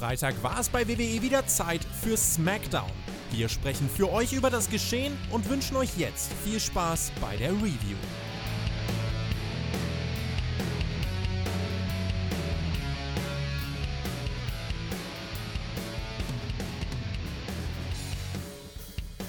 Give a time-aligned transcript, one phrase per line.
[0.00, 2.88] Freitag war es bei WWE wieder Zeit für SmackDown.
[3.32, 7.50] Wir sprechen für euch über das Geschehen und wünschen euch jetzt viel Spaß bei der
[7.50, 7.98] Review.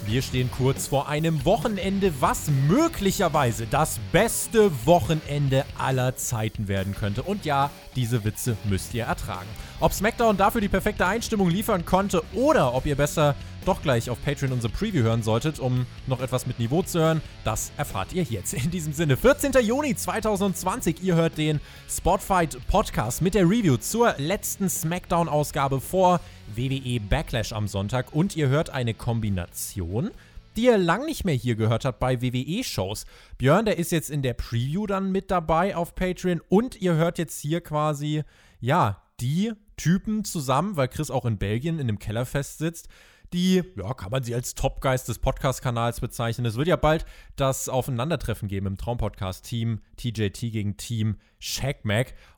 [0.05, 7.23] Wir stehen kurz vor einem Wochenende, was möglicherweise das beste Wochenende aller Zeiten werden könnte.
[7.23, 9.49] Und ja, diese Witze müsst ihr ertragen.
[9.81, 13.33] Ob SmackDown dafür die perfekte Einstimmung liefern konnte oder ob ihr besser
[13.65, 17.19] doch gleich auf Patreon unsere Preview hören solltet, um noch etwas mit Niveau zu hören,
[17.43, 18.53] das erfahrt ihr jetzt.
[18.53, 19.53] In diesem Sinne, 14.
[19.63, 26.19] Juni 2020, ihr hört den Spotfight Podcast mit der Review zur letzten SmackDown-Ausgabe vor
[26.55, 30.11] WWE Backlash am Sonntag und ihr hört eine Kombination
[30.57, 33.05] die ihr lang nicht mehr hier gehört habt bei WWE-Shows.
[33.37, 37.17] Björn, der ist jetzt in der Preview dann mit dabei auf Patreon und ihr hört
[37.17, 38.23] jetzt hier quasi,
[38.59, 42.87] ja, die Typen zusammen, weil Chris auch in Belgien in dem Kellerfest sitzt,
[43.33, 46.45] die, ja, kann man sie als Topgeist des Podcast-Kanals bezeichnen.
[46.45, 51.77] Es wird ja bald das Aufeinandertreffen geben im Traumpodcast Team TJT gegen Team Shaq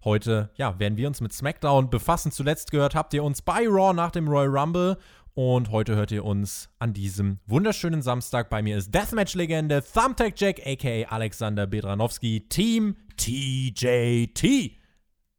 [0.06, 2.32] Heute, ja, werden wir uns mit SmackDown befassen.
[2.32, 4.98] Zuletzt gehört habt ihr uns bei Raw nach dem Royal Rumble
[5.34, 8.50] und heute hört ihr uns an diesem wunderschönen Samstag.
[8.50, 14.83] Bei mir ist Deathmatch-Legende Thumbtack Jack, aka Alexander Bedranowski, Team TJT.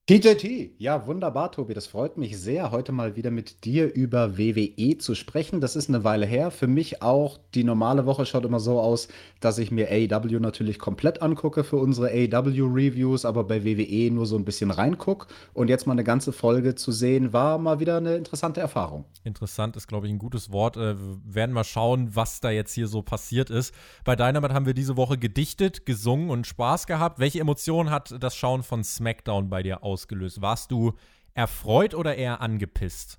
[0.06, 1.72] TJT, ja, wunderbar, Tobi.
[1.72, 5.62] Das freut mich sehr, heute mal wieder mit dir über WWE zu sprechen.
[5.62, 6.50] Das ist eine Weile her.
[6.50, 7.38] Für mich auch.
[7.54, 9.08] Die normale Woche schaut immer so aus,
[9.40, 14.36] dass ich mir AEW natürlich komplett angucke für unsere AEW-Reviews, aber bei WWE nur so
[14.36, 15.28] ein bisschen reingucke.
[15.54, 19.06] Und jetzt mal eine ganze Folge zu sehen, war mal wieder eine interessante Erfahrung.
[19.22, 20.76] Interessant ist, glaube ich, ein gutes Wort.
[20.76, 23.72] Äh, wir werden mal schauen, was da jetzt hier so passiert ist.
[24.04, 27.20] Bei Dynamite haben wir diese Woche gedichtet, gesungen und Spaß gehabt.
[27.20, 29.93] Welche Emotionen hat das Schauen von SmackDown bei dir aus?
[29.94, 30.42] Ausgelöst?
[30.42, 30.92] Warst du
[31.34, 33.18] erfreut oder eher angepisst?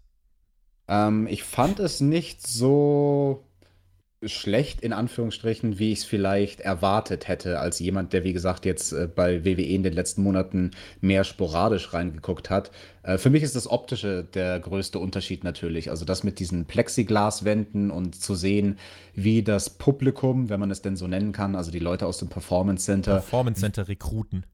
[0.87, 3.43] Ähm, ich fand es nicht so
[4.23, 8.91] schlecht, in Anführungsstrichen, wie ich es vielleicht erwartet hätte, als jemand, der, wie gesagt, jetzt
[8.91, 10.71] äh, bei WWE in den letzten Monaten
[11.01, 12.71] mehr sporadisch reingeguckt hat.
[13.03, 15.89] Äh, für mich ist das Optische der größte Unterschied natürlich.
[15.89, 18.77] Also das mit diesen Plexiglaswänden und zu sehen,
[19.13, 22.29] wie das Publikum, wenn man es denn so nennen kann, also die Leute aus dem
[22.29, 23.13] Performance Center.
[23.13, 24.45] Performance Center rekruten.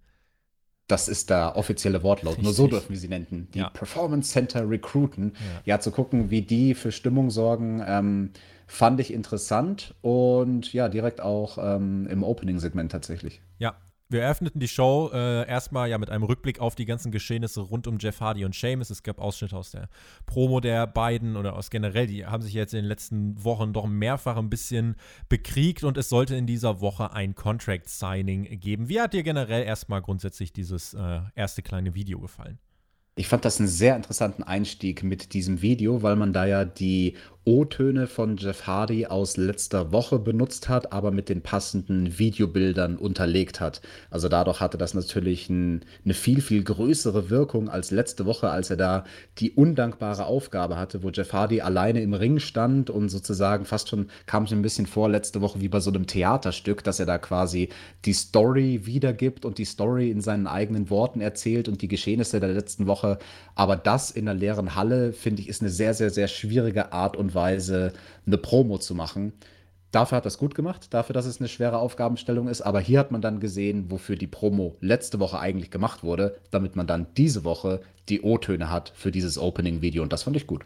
[0.91, 2.33] Das ist der offizielle Wortlaut.
[2.33, 2.43] Richtig.
[2.43, 3.47] Nur so dürfen wir sie nennen.
[3.53, 3.69] Die ja.
[3.69, 5.33] Performance Center Recruiten.
[5.65, 5.75] Ja.
[5.75, 5.79] ja.
[5.79, 8.31] zu gucken, wie die für Stimmung sorgen, ähm,
[8.67, 13.41] fand ich interessant und ja, direkt auch ähm, im Opening-Segment tatsächlich.
[13.57, 13.75] Ja,
[14.11, 17.87] wir eröffneten die Show äh, erstmal ja mit einem Rückblick auf die ganzen Geschehnisse rund
[17.87, 18.89] um Jeff Hardy und Sheamus.
[18.89, 19.89] Es gab Ausschnitte aus der
[20.25, 23.87] Promo der beiden oder aus generell, die haben sich jetzt in den letzten Wochen doch
[23.87, 24.95] mehrfach ein bisschen
[25.29, 28.89] bekriegt und es sollte in dieser Woche ein Contract Signing geben.
[28.89, 32.59] Wie hat dir generell erstmal grundsätzlich dieses äh, erste kleine Video gefallen?
[33.15, 37.17] Ich fand das einen sehr interessanten Einstieg mit diesem Video, weil man da ja die
[37.43, 43.59] O-Töne von Jeff Hardy aus letzter Woche benutzt hat, aber mit den passenden Videobildern unterlegt
[43.59, 43.81] hat.
[44.11, 48.69] Also dadurch hatte das natürlich ein, eine viel, viel größere Wirkung als letzte Woche, als
[48.69, 49.05] er da
[49.39, 54.11] die undankbare Aufgabe hatte, wo Jeff Hardy alleine im Ring stand und sozusagen fast schon
[54.27, 57.17] kam es ein bisschen vor letzte Woche wie bei so einem Theaterstück, dass er da
[57.17, 57.69] quasi
[58.05, 62.49] die Story wiedergibt und die Story in seinen eigenen Worten erzählt und die Geschehnisse der
[62.49, 63.17] letzten Woche.
[63.55, 67.17] Aber das in einer leeren Halle, finde ich, ist eine sehr, sehr, sehr schwierige Art
[67.17, 67.93] und Weise
[68.25, 69.33] eine Promo zu machen.
[69.91, 72.61] Dafür hat es gut gemacht, dafür, dass es eine schwere Aufgabenstellung ist.
[72.61, 76.77] Aber hier hat man dann gesehen, wofür die Promo letzte Woche eigentlich gemacht wurde, damit
[76.77, 80.01] man dann diese Woche die O-Töne hat für dieses Opening-Video.
[80.01, 80.63] Und das fand ich gut.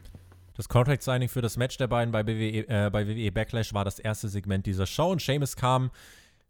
[0.56, 3.84] Das Contract Signing für das Match der beiden bei WWE, äh, bei WWE Backlash war
[3.84, 5.92] das erste Segment dieser Show und Seamus kam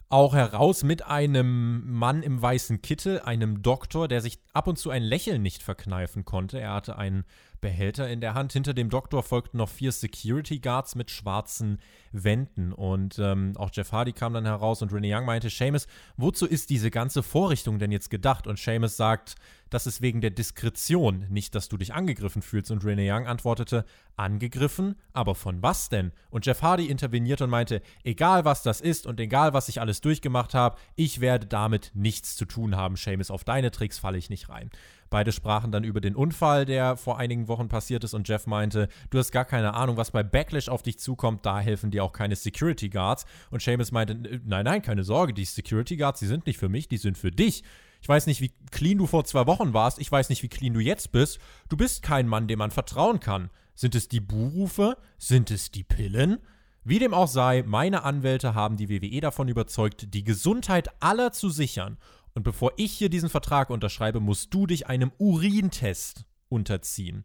[0.09, 4.91] auch heraus mit einem Mann im weißen Kittel, einem Doktor, der sich ab und zu
[4.91, 6.59] ein Lächeln nicht verkneifen konnte.
[6.59, 7.25] Er hatte einen
[7.61, 8.53] Behälter in der Hand.
[8.53, 11.79] Hinter dem Doktor folgten noch vier Security Guards mit schwarzen
[12.11, 12.73] Wänden.
[12.73, 15.87] Und ähm, auch Jeff Hardy kam dann heraus und Renee Young meinte, Seamus,
[16.17, 18.47] wozu ist diese ganze Vorrichtung denn jetzt gedacht?
[18.47, 19.35] Und Seamus sagt,
[19.69, 22.71] das ist wegen der Diskretion, nicht, dass du dich angegriffen fühlst.
[22.71, 23.85] Und Renee Young antwortete,
[24.15, 24.95] angegriffen?
[25.11, 26.11] Aber von was denn?
[26.29, 30.01] Und Jeff Hardy intervenierte und meinte, egal was das ist und egal was ich alles
[30.01, 33.31] durchgemacht habe, ich werde damit nichts zu tun haben, Seamus.
[33.31, 34.69] Auf deine Tricks falle ich nicht rein.
[35.09, 38.89] Beide sprachen dann über den Unfall, der vor einigen Wochen passiert ist und Jeff meinte,
[39.09, 42.11] du hast gar keine Ahnung, was bei Backlash auf dich zukommt, da helfen dir auch
[42.11, 43.25] keine Security Guards.
[43.51, 44.15] Und Seamus meinte,
[44.45, 47.31] nein, nein, keine Sorge, die Security Guards, die sind nicht für mich, die sind für
[47.31, 47.63] dich.
[48.01, 50.73] Ich weiß nicht, wie clean du vor zwei Wochen warst, ich weiß nicht, wie clean
[50.73, 51.39] du jetzt bist.
[51.69, 53.49] Du bist kein Mann, dem man vertrauen kann.
[53.75, 54.97] Sind es die Buhrufe?
[55.17, 56.37] Sind es die Pillen?
[56.83, 61.49] Wie dem auch sei, meine Anwälte haben die WWE davon überzeugt, die Gesundheit aller zu
[61.49, 61.97] sichern
[62.35, 67.23] und bevor ich hier diesen Vertrag unterschreibe, musst du dich einem Urintest unterziehen.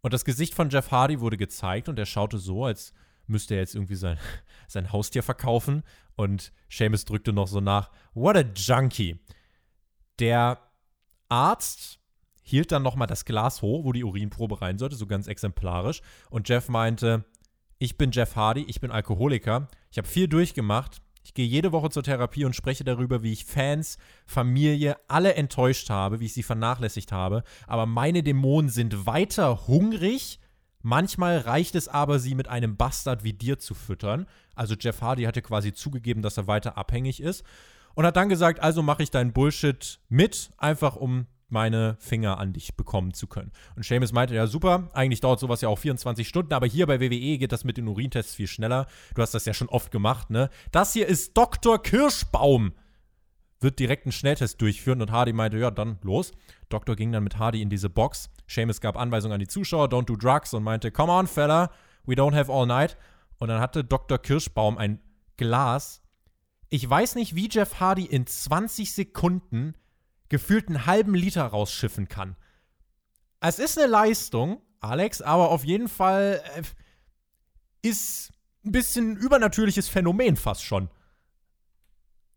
[0.00, 2.94] Und das Gesicht von Jeff Hardy wurde gezeigt und er schaute so, als
[3.26, 4.18] müsste er jetzt irgendwie sein,
[4.66, 5.82] sein Haustier verkaufen.
[6.16, 9.20] Und Seamus drückte noch so nach, what a junkie.
[10.18, 10.58] Der
[11.28, 12.00] Arzt
[12.42, 16.00] hielt dann nochmal das Glas hoch, wo die Urinprobe rein sollte, so ganz exemplarisch.
[16.30, 17.26] Und Jeff meinte,
[17.78, 21.90] ich bin Jeff Hardy, ich bin Alkoholiker, ich habe viel durchgemacht, ich gehe jede Woche
[21.90, 26.42] zur Therapie und spreche darüber, wie ich Fans, Familie, alle enttäuscht habe, wie ich sie
[26.42, 27.42] vernachlässigt habe.
[27.66, 30.40] Aber meine Dämonen sind weiter hungrig.
[30.82, 34.26] Manchmal reicht es aber, sie mit einem Bastard wie dir zu füttern.
[34.54, 37.44] Also Jeff Hardy hatte quasi zugegeben, dass er weiter abhängig ist.
[37.94, 42.52] Und hat dann gesagt, also mache ich deinen Bullshit mit, einfach um meine Finger an
[42.52, 43.52] dich bekommen zu können.
[43.76, 47.00] Und Seamus meinte, ja super, eigentlich dauert sowas ja auch 24 Stunden, aber hier bei
[47.00, 48.86] WWE geht das mit den Urintests viel schneller.
[49.14, 50.50] Du hast das ja schon oft gemacht, ne?
[50.72, 51.82] Das hier ist Dr.
[51.82, 52.72] Kirschbaum.
[53.60, 56.32] Wird direkt einen Schnelltest durchführen und Hardy meinte, ja, dann los.
[56.70, 58.30] Doktor ging dann mit Hardy in diese Box.
[58.46, 61.70] Seamus gab Anweisungen an die Zuschauer, don't do drugs und meinte, come on, fella,
[62.06, 62.96] we don't have all night.
[63.38, 64.18] Und dann hatte Dr.
[64.18, 65.00] Kirschbaum ein
[65.36, 66.02] Glas.
[66.68, 69.74] Ich weiß nicht, wie Jeff Hardy in 20 Sekunden
[70.30, 72.36] gefühlt einen halben Liter rausschiffen kann.
[73.40, 76.62] Es ist eine Leistung, Alex, aber auf jeden Fall äh,
[77.86, 78.32] ist
[78.64, 80.88] ein bisschen übernatürliches Phänomen fast schon.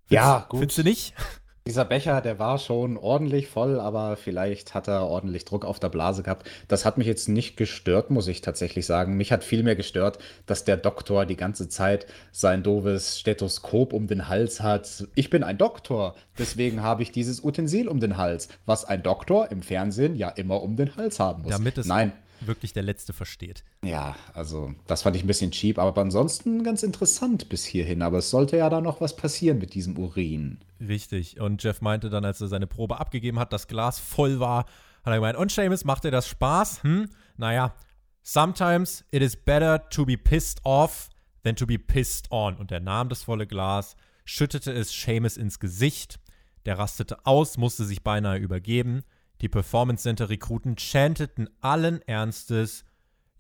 [0.08, 0.60] Findest, ja, gut.
[0.60, 1.14] Findest du nicht?
[1.66, 5.88] Dieser Becher, der war schon ordentlich voll, aber vielleicht hat er ordentlich Druck auf der
[5.88, 6.46] Blase gehabt.
[6.68, 9.16] Das hat mich jetzt nicht gestört, muss ich tatsächlich sagen.
[9.16, 14.28] Mich hat vielmehr gestört, dass der Doktor die ganze Zeit sein doofes Stethoskop um den
[14.28, 15.08] Hals hat.
[15.16, 19.50] Ich bin ein Doktor, deswegen habe ich dieses Utensil um den Hals, was ein Doktor
[19.50, 21.54] im Fernsehen ja immer um den Hals haben muss.
[21.54, 22.12] Damit es Nein
[22.48, 23.64] wirklich der Letzte versteht.
[23.84, 28.02] Ja, also das fand ich ein bisschen cheap, aber ansonsten ganz interessant bis hierhin.
[28.02, 30.60] Aber es sollte ja da noch was passieren mit diesem Urin.
[30.80, 31.40] Richtig.
[31.40, 34.66] Und Jeff meinte dann, als er seine Probe abgegeben hat, das Glas voll war,
[35.04, 36.84] hat er gemeint, und Seamus, macht dir das Spaß?
[36.84, 37.10] Hm?
[37.38, 37.74] Naja,
[38.22, 41.10] sometimes it is better to be pissed off
[41.44, 42.56] than to be pissed on.
[42.56, 43.96] Und er nahm das volle Glas,
[44.26, 46.20] schüttete es Seamus ins Gesicht.
[46.66, 49.04] Der rastete aus, musste sich beinahe übergeben.
[49.44, 52.86] Die Performance Center Rekruten chanteten allen Ernstes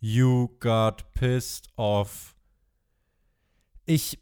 [0.01, 2.35] You got pissed off.
[3.85, 4.19] Ich.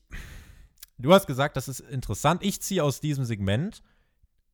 [1.00, 2.44] Du hast gesagt, das ist interessant.
[2.44, 3.81] Ich ziehe aus diesem Segment.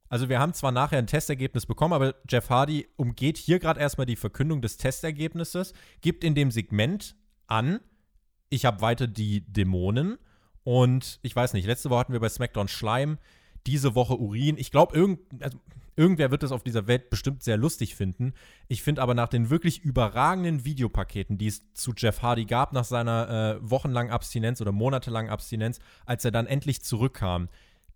[0.07, 4.07] Also, wir haben zwar nachher ein Testergebnis bekommen, aber Jeff Hardy umgeht hier gerade erstmal
[4.07, 7.81] die Verkündung des Testergebnisses, gibt in dem Segment an,
[8.47, 10.17] ich habe weiter die Dämonen.
[10.63, 13.17] Und ich weiß nicht, letzte Woche hatten wir bei SmackDown Schleim,
[13.65, 14.57] diese Woche Urin.
[14.57, 15.59] Ich glaube, irgend, also
[15.97, 18.33] Irgendwer wird es auf dieser Welt bestimmt sehr lustig finden.
[18.67, 22.85] Ich finde aber nach den wirklich überragenden Videopaketen, die es zu Jeff Hardy gab, nach
[22.85, 27.49] seiner äh, wochenlangen Abstinenz oder monatelangen Abstinenz, als er dann endlich zurückkam,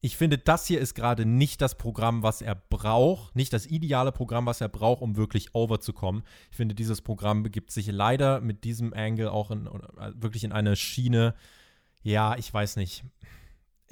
[0.03, 4.12] ich finde, das hier ist gerade nicht das Programm, was er braucht, nicht das ideale
[4.12, 6.24] Programm, was er braucht, um wirklich overzukommen.
[6.50, 10.54] Ich finde, dieses Programm begibt sich leider mit diesem Angle auch in, äh, wirklich in
[10.54, 11.36] eine Schiene.
[12.01, 13.04] Ja, ich weiß nicht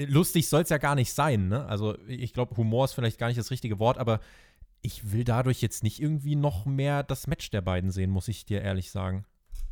[0.07, 1.66] lustig soll es ja gar nicht sein, ne?
[1.66, 4.19] Also ich glaube, Humor ist vielleicht gar nicht das richtige Wort, aber
[4.81, 8.46] ich will dadurch jetzt nicht irgendwie noch mehr das Match der beiden sehen, muss ich
[8.46, 9.25] dir ehrlich sagen.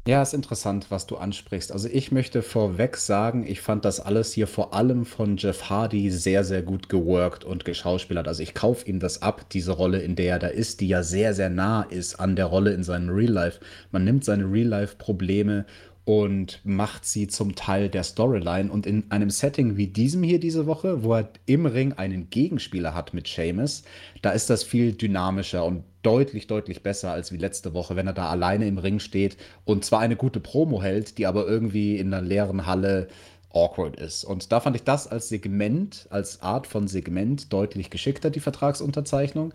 [0.07, 1.69] Ja, ist interessant, was du ansprichst.
[1.69, 6.11] Also ich möchte vorweg sagen, ich fand das alles hier vor allem von Jeff Hardy
[6.11, 8.25] sehr, sehr gut geworkt und geschauspielert.
[8.25, 11.03] Also ich kaufe ihm das ab, diese Rolle, in der er da ist, die ja
[11.03, 13.59] sehr, sehr nah ist an der Rolle in seinem Real Life.
[13.91, 15.65] Man nimmt seine Real Life Probleme
[16.07, 18.71] und macht sie zum Teil der Storyline.
[18.71, 22.93] Und in einem Setting wie diesem hier diese Woche, wo er im Ring einen Gegenspieler
[22.93, 23.83] hat mit Seamus,
[24.21, 28.13] da ist das viel dynamischer und deutlich, deutlich besser als wie letzte Woche, wenn er
[28.13, 29.35] da alleine im Ring steht
[29.65, 33.09] und zwar eine gute Promo hält, die aber irgendwie in einer leeren Halle
[33.53, 34.23] awkward ist.
[34.23, 39.53] Und da fand ich das als Segment, als Art von Segment deutlich geschickter, die Vertragsunterzeichnung.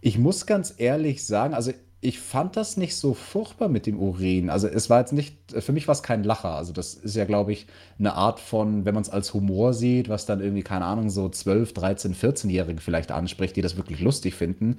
[0.00, 4.48] Ich muss ganz ehrlich sagen, also ich fand das nicht so furchtbar mit dem Urin.
[4.48, 6.54] Also es war jetzt nicht, für mich war es kein Lacher.
[6.54, 7.66] Also das ist ja, glaube ich,
[7.98, 11.28] eine Art von, wenn man es als Humor sieht, was dann irgendwie, keine Ahnung, so
[11.28, 14.78] 12, 13, 14-Jährige vielleicht anspricht, die das wirklich lustig finden.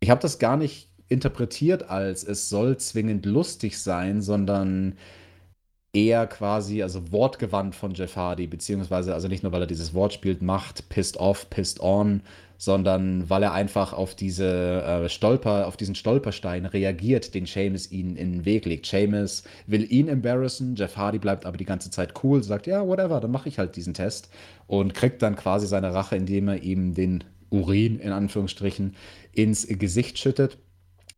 [0.00, 4.96] Ich habe das gar nicht interpretiert als, es soll zwingend lustig sein, sondern
[5.92, 10.12] eher quasi, also wortgewandt von Jeff Hardy, beziehungsweise, also nicht nur, weil er dieses Wort
[10.12, 12.22] spielt, macht, pissed off, pissed on,
[12.60, 18.16] sondern weil er einfach auf diese äh, Stolper, auf diesen Stolperstein reagiert, den Seamus ihnen
[18.16, 18.84] in den Weg legt.
[18.84, 23.18] Seamus will ihn embarrassen, Jeff Hardy bleibt aber die ganze Zeit cool, sagt, ja, whatever,
[23.18, 24.28] dann mache ich halt diesen Test
[24.66, 28.94] und kriegt dann quasi seine Rache, indem er ihm den Urin in Anführungsstrichen
[29.32, 30.58] ins Gesicht schüttet.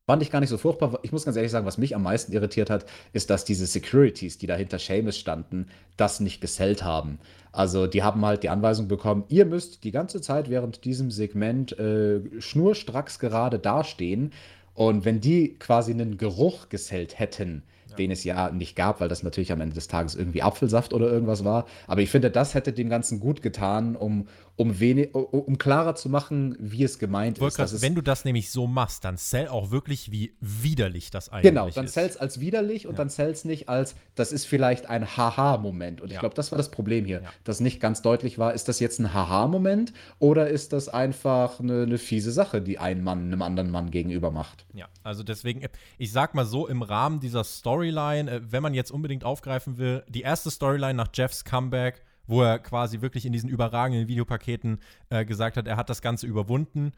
[0.07, 0.99] Fand ich gar nicht so furchtbar.
[1.03, 4.37] Ich muss ganz ehrlich sagen, was mich am meisten irritiert hat, ist, dass diese Securities,
[4.37, 7.21] die dahinter Seamus standen, das nicht gesellt haben.
[7.53, 11.79] Also die haben halt die Anweisung bekommen, ihr müsst die ganze Zeit während diesem Segment
[11.79, 14.33] äh, schnurstracks gerade dastehen.
[14.75, 17.63] Und wenn die quasi einen Geruch gesellt hätten,
[17.99, 21.11] den es ja nicht gab, weil das natürlich am Ende des Tages irgendwie Apfelsaft oder
[21.11, 21.67] irgendwas war.
[21.87, 26.09] Aber ich finde, das hätte dem Ganzen gut getan, um, um, wenig, um klarer zu
[26.09, 27.57] machen, wie es gemeint ist.
[27.57, 31.45] Grad, wenn du das nämlich so machst, dann sell auch wirklich, wie widerlich das eigentlich
[31.45, 31.75] genau, ist.
[31.75, 32.99] Genau, dann sell's als widerlich und ja.
[32.99, 36.01] dann sell's nicht als, das ist vielleicht ein Haha-Moment.
[36.03, 36.21] Und ich ja.
[36.21, 37.31] glaube, das war das Problem hier, ja.
[37.45, 41.83] dass nicht ganz deutlich war, ist das jetzt ein Haha-Moment oder ist das einfach eine,
[41.83, 44.67] eine fiese Sache, die ein Mann einem anderen Mann gegenüber macht?
[44.75, 45.67] Ja, also deswegen,
[45.97, 50.05] ich sag mal so, im Rahmen dieser Storyline, äh, wenn man jetzt unbedingt aufgreifen will,
[50.09, 54.79] die erste Storyline nach Jeffs Comeback, wo er quasi wirklich in diesen überragenden Videopaketen
[55.11, 56.93] äh, gesagt hat, er hat das Ganze überwunden.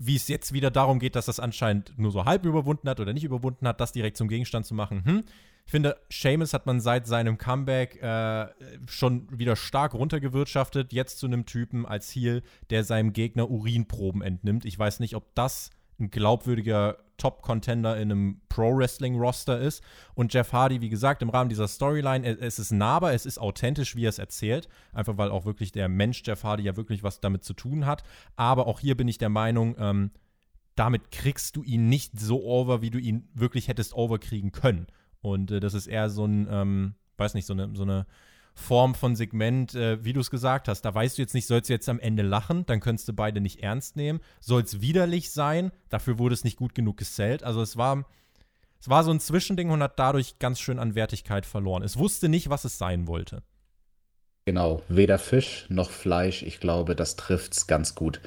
[0.00, 3.12] Wie es jetzt wieder darum geht, dass das anscheinend nur so halb überwunden hat oder
[3.12, 5.04] nicht überwunden hat, das direkt zum Gegenstand zu machen.
[5.04, 5.24] Hm.
[5.66, 8.46] Ich finde, Seamus hat man seit seinem Comeback äh,
[8.86, 10.94] schon wieder stark runtergewirtschaftet.
[10.94, 14.64] Jetzt zu einem Typen als Heel, der seinem Gegner Urinproben entnimmt.
[14.64, 19.82] Ich weiß nicht, ob das ein glaubwürdiger Top-Contender in einem Pro-Wrestling-Roster ist.
[20.14, 23.96] Und Jeff Hardy, wie gesagt, im Rahmen dieser Storyline, es ist nahbar, es ist authentisch,
[23.96, 24.68] wie er es erzählt.
[24.92, 28.04] Einfach weil auch wirklich der Mensch Jeff Hardy ja wirklich was damit zu tun hat.
[28.36, 30.10] Aber auch hier bin ich der Meinung, ähm,
[30.76, 34.86] damit kriegst du ihn nicht so over, wie du ihn wirklich hättest overkriegen können.
[35.20, 38.06] Und äh, das ist eher so ein, ähm, weiß nicht, so eine, so eine
[38.58, 40.82] Form von Segment, äh, wie du es gesagt hast.
[40.82, 43.40] Da weißt du jetzt nicht, sollst du jetzt am Ende lachen, dann könntest du beide
[43.40, 44.20] nicht ernst nehmen.
[44.40, 47.44] Soll es widerlich sein, dafür wurde es nicht gut genug gesellt.
[47.44, 48.04] Also es war,
[48.80, 51.82] es war so ein Zwischending und hat dadurch ganz schön an Wertigkeit verloren.
[51.82, 53.42] Es wusste nicht, was es sein wollte.
[54.44, 56.42] Genau, weder Fisch noch Fleisch.
[56.42, 58.20] Ich glaube, das trifft's ganz gut.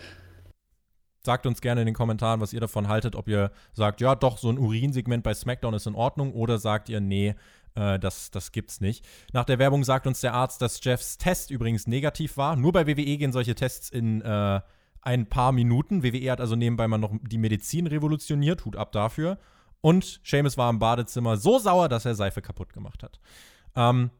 [1.24, 4.38] Sagt uns gerne in den Kommentaren, was ihr davon haltet, ob ihr sagt, ja, doch,
[4.38, 7.36] so ein Urinsegment bei SmackDown ist in Ordnung, oder sagt ihr, nee,
[7.76, 9.06] äh, das, das gibt's nicht.
[9.34, 12.56] Nach der Werbung sagt uns der Arzt, dass Jeffs Test übrigens negativ war.
[12.56, 14.62] Nur bei WWE gehen solche Tests in äh,
[15.02, 16.04] ein paar Minuten.
[16.04, 18.66] WWE hat also nebenbei mal noch die Medizin revolutioniert.
[18.66, 19.38] Hut ab dafür.
[19.82, 23.20] Und Seamus war im Badezimmer so sauer, dass er Seife kaputt gemacht hat.
[23.76, 24.12] Ähm,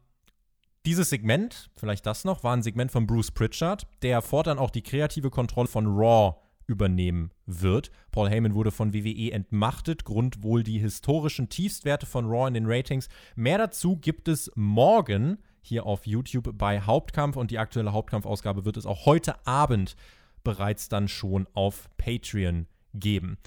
[0.84, 4.82] dieses Segment, vielleicht das noch, war ein Segment von Bruce Pritchard, der fortan auch die
[4.82, 7.90] kreative Kontrolle von Raw übernehmen wird.
[8.10, 12.66] Paul Heyman wurde von WWE entmachtet, Grund wohl die historischen Tiefstwerte von Raw in den
[12.66, 13.08] Ratings.
[13.36, 18.76] Mehr dazu gibt es morgen hier auf YouTube bei Hauptkampf und die aktuelle Hauptkampfausgabe wird
[18.76, 19.96] es auch heute Abend
[20.44, 23.38] bereits dann schon auf Patreon geben.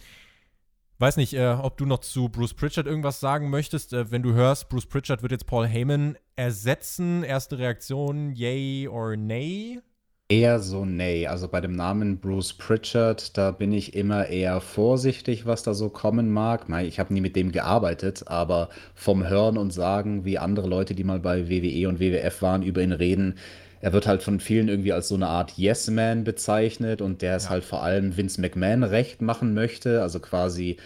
[0.97, 3.91] Weiß nicht, äh, ob du noch zu Bruce Pritchard irgendwas sagen möchtest.
[3.91, 7.23] Äh, wenn du hörst, Bruce Pritchard wird jetzt Paul Heyman ersetzen.
[7.23, 9.81] Erste Reaktion, yay or nay?
[10.27, 11.27] Eher so nee.
[11.27, 15.89] Also bei dem Namen Bruce Pritchard, da bin ich immer eher vorsichtig, was da so
[15.89, 16.65] kommen mag.
[16.83, 21.03] Ich habe nie mit dem gearbeitet, aber vom Hören und Sagen, wie andere Leute, die
[21.03, 23.35] mal bei WWE und WWF waren, über ihn reden,
[23.81, 27.43] er wird halt von vielen irgendwie als so eine Art Yes-Man bezeichnet und der es
[27.43, 27.49] ja.
[27.51, 30.01] halt vor allem Vince McMahon recht machen möchte.
[30.01, 30.77] Also quasi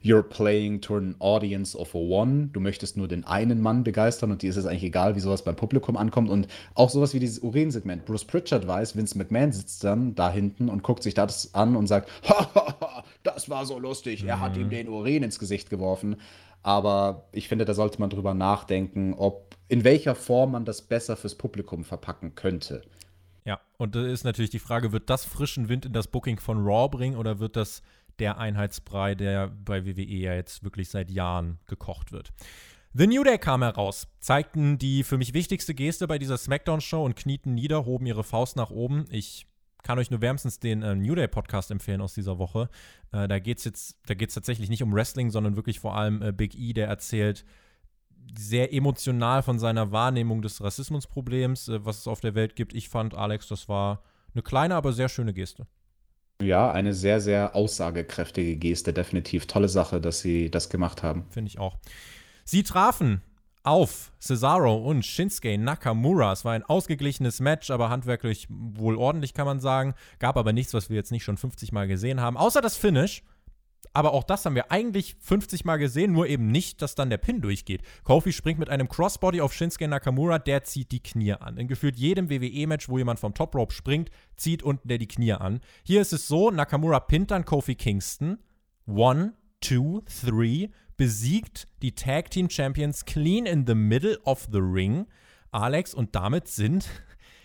[0.00, 2.48] you're playing to an audience of a one.
[2.52, 5.42] Du möchtest nur den einen Mann begeistern und dir ist es eigentlich egal, wie sowas
[5.42, 6.30] beim Publikum ankommt.
[6.30, 8.04] Und auch sowas wie dieses Urinsegment.
[8.04, 11.86] Bruce Pritchard weiß, Vince McMahon sitzt dann da hinten und guckt sich das an und
[11.86, 14.24] sagt, ha, das war so lustig.
[14.24, 14.70] Er hat ihm mhm.
[14.70, 16.16] den Urin ins Gesicht geworfen.
[16.62, 21.16] Aber ich finde, da sollte man drüber nachdenken, ob in welcher Form man das besser
[21.16, 22.82] fürs Publikum verpacken könnte.
[23.44, 26.66] Ja, und da ist natürlich die Frage, wird das frischen Wind in das Booking von
[26.66, 27.82] Raw bringen oder wird das
[28.18, 32.32] der Einheitsbrei, der bei WWE ja jetzt wirklich seit Jahren gekocht wird.
[32.94, 37.16] The New Day kam heraus, zeigten die für mich wichtigste Geste bei dieser SmackDown-Show und
[37.16, 39.04] knieten nieder, hoben ihre Faust nach oben.
[39.10, 39.46] Ich
[39.82, 42.68] kann euch nur wärmstens den äh, New Day Podcast empfehlen aus dieser Woche.
[43.12, 46.22] Äh, da geht es jetzt, da geht tatsächlich nicht um Wrestling, sondern wirklich vor allem
[46.22, 47.44] äh, Big E, der erzählt
[48.36, 52.74] sehr emotional von seiner Wahrnehmung des Rassismusproblems, äh, was es auf der Welt gibt.
[52.74, 54.02] Ich fand, Alex, das war
[54.34, 55.66] eine kleine, aber sehr schöne Geste.
[56.40, 58.92] Ja, eine sehr, sehr aussagekräftige Geste.
[58.92, 61.26] Definitiv tolle Sache, dass sie das gemacht haben.
[61.30, 61.78] Finde ich auch.
[62.44, 63.22] Sie trafen
[63.64, 66.32] auf Cesaro und Shinsuke Nakamura.
[66.32, 69.94] Es war ein ausgeglichenes Match, aber handwerklich wohl ordentlich, kann man sagen.
[70.20, 72.36] Gab aber nichts, was wir jetzt nicht schon 50 Mal gesehen haben.
[72.36, 73.24] Außer das Finish.
[73.92, 77.18] Aber auch das haben wir eigentlich 50 Mal gesehen, nur eben nicht, dass dann der
[77.18, 77.82] Pin durchgeht.
[78.04, 81.56] Kofi springt mit einem Crossbody auf Shinsuke Nakamura, der zieht die Knie an.
[81.56, 85.32] In gefühlt jedem WWE-Match, wo jemand vom Top Rope springt, zieht unten der die Knie
[85.32, 85.60] an.
[85.82, 88.38] Hier ist es so: Nakamura pinnt dann Kofi Kingston.
[88.86, 90.68] One, two, three.
[90.96, 95.06] Besiegt die Tag Team Champions clean in the middle of the ring.
[95.50, 96.88] Alex, und damit sind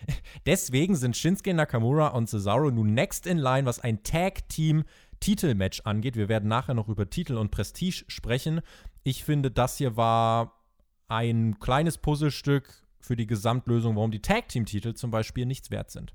[0.46, 4.84] Deswegen sind Shinsuke Nakamura und Cesaro nun next in line, was ein Tag Team
[5.24, 6.16] Titelmatch angeht.
[6.16, 8.60] Wir werden nachher noch über Titel und Prestige sprechen.
[9.04, 10.60] Ich finde, das hier war
[11.08, 15.90] ein kleines Puzzlestück für die Gesamtlösung, warum die Tag Team Titel zum Beispiel nichts wert
[15.90, 16.14] sind.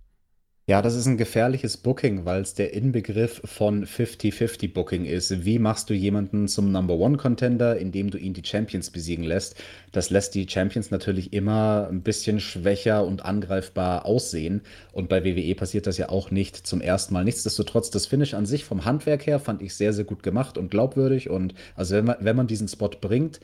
[0.69, 5.43] Ja, das ist ein gefährliches Booking, weil es der Inbegriff von 50-50 Booking ist.
[5.43, 9.55] Wie machst du jemanden zum Number One Contender, indem du ihn die Champions besiegen lässt?
[9.91, 14.61] Das lässt die Champions natürlich immer ein bisschen schwächer und angreifbar aussehen.
[14.91, 17.23] Und bei WWE passiert das ja auch nicht zum ersten Mal.
[17.23, 20.69] Nichtsdestotrotz, das Finish an sich vom Handwerk her fand ich sehr, sehr gut gemacht und
[20.69, 21.31] glaubwürdig.
[21.31, 23.39] Und also wenn man, wenn man diesen Spot bringt,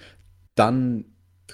[0.53, 1.05] dann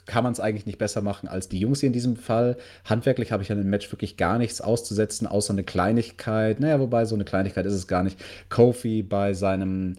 [0.05, 2.57] kann man es eigentlich nicht besser machen als die Jungs hier in diesem Fall.
[2.85, 6.59] Handwerklich habe ich an dem Match wirklich gar nichts auszusetzen, außer eine Kleinigkeit.
[6.59, 8.19] Naja, wobei so eine Kleinigkeit ist es gar nicht.
[8.49, 9.95] Kofi bei seinem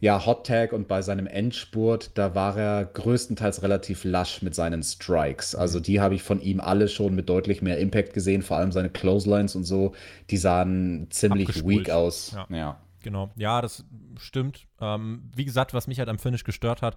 [0.00, 4.82] ja, Hot Tag und bei seinem Endspurt, da war er größtenteils relativ lasch mit seinen
[4.82, 5.54] Strikes.
[5.54, 8.70] Also die habe ich von ihm alle schon mit deutlich mehr Impact gesehen, vor allem
[8.70, 9.94] seine Clotheslines und so,
[10.28, 12.32] die sahen ziemlich weak aus.
[12.32, 12.46] Ja.
[12.54, 12.80] ja.
[13.02, 13.84] Genau, ja, das
[14.18, 14.66] stimmt.
[14.80, 16.96] Ähm, wie gesagt, was mich halt am Finish gestört hat,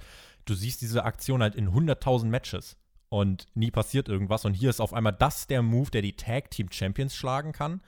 [0.50, 2.78] du siehst diese Aktion halt in 100.000 Matches
[3.10, 4.46] und nie passiert irgendwas.
[4.46, 7.82] Und hier ist auf einmal das der Move, der die Tag Team Champions schlagen kann.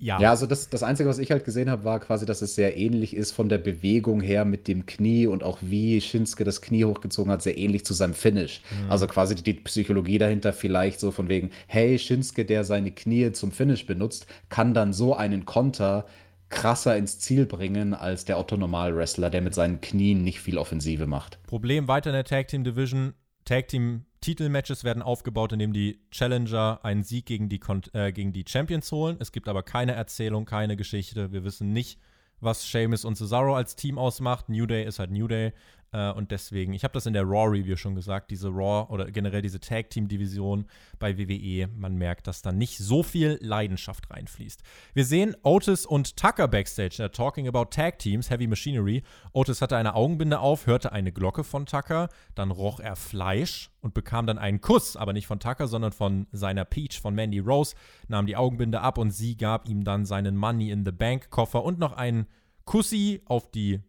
[0.00, 0.18] Ja.
[0.18, 2.78] Ja, also das, das Einzige, was ich halt gesehen habe, war quasi, dass es sehr
[2.78, 6.86] ähnlich ist von der Bewegung her mit dem Knie und auch wie Shinsuke das Knie
[6.86, 8.62] hochgezogen hat, sehr ähnlich zu seinem Finish.
[8.70, 8.90] Mhm.
[8.90, 13.52] Also quasi die Psychologie dahinter vielleicht so von wegen, hey, Shinsuke, der seine Knie zum
[13.52, 16.06] Finish benutzt, kann dann so einen Konter
[16.50, 21.42] krasser ins Ziel bringen als der Otto-Normal-Wrestler, der mit seinen Knien nicht viel Offensive macht.
[21.46, 23.14] Problem weiter in der Tag Team Division.
[23.44, 27.60] Tag Team Titelmatches werden aufgebaut, indem die Challenger einen Sieg gegen die,
[27.94, 29.16] äh, gegen die Champions holen.
[29.18, 31.32] Es gibt aber keine Erzählung, keine Geschichte.
[31.32, 31.98] Wir wissen nicht,
[32.40, 34.50] was Sheamus und Cesaro als Team ausmacht.
[34.50, 35.52] New Day ist halt New Day.
[35.92, 39.42] Äh, und deswegen, ich habe das in der Raw-Review schon gesagt, diese Raw oder generell
[39.42, 40.66] diese Tag-Team-Division
[40.98, 44.62] bei WWE, man merkt, dass da nicht so viel Leidenschaft reinfließt.
[44.94, 49.02] Wir sehen Otis und Tucker backstage, uh, talking about Tag-Teams, Heavy Machinery.
[49.32, 53.94] Otis hatte eine Augenbinde auf, hörte eine Glocke von Tucker, dann roch er Fleisch und
[53.94, 57.74] bekam dann einen Kuss, aber nicht von Tucker, sondern von seiner Peach, von Mandy Rose,
[58.08, 61.64] nahm die Augenbinde ab und sie gab ihm dann seinen Money in the Bank Koffer
[61.64, 62.26] und noch einen
[62.64, 63.80] Kussi auf die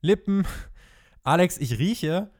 [0.00, 0.46] Lippen.
[1.22, 2.30] Alex, ich rieche,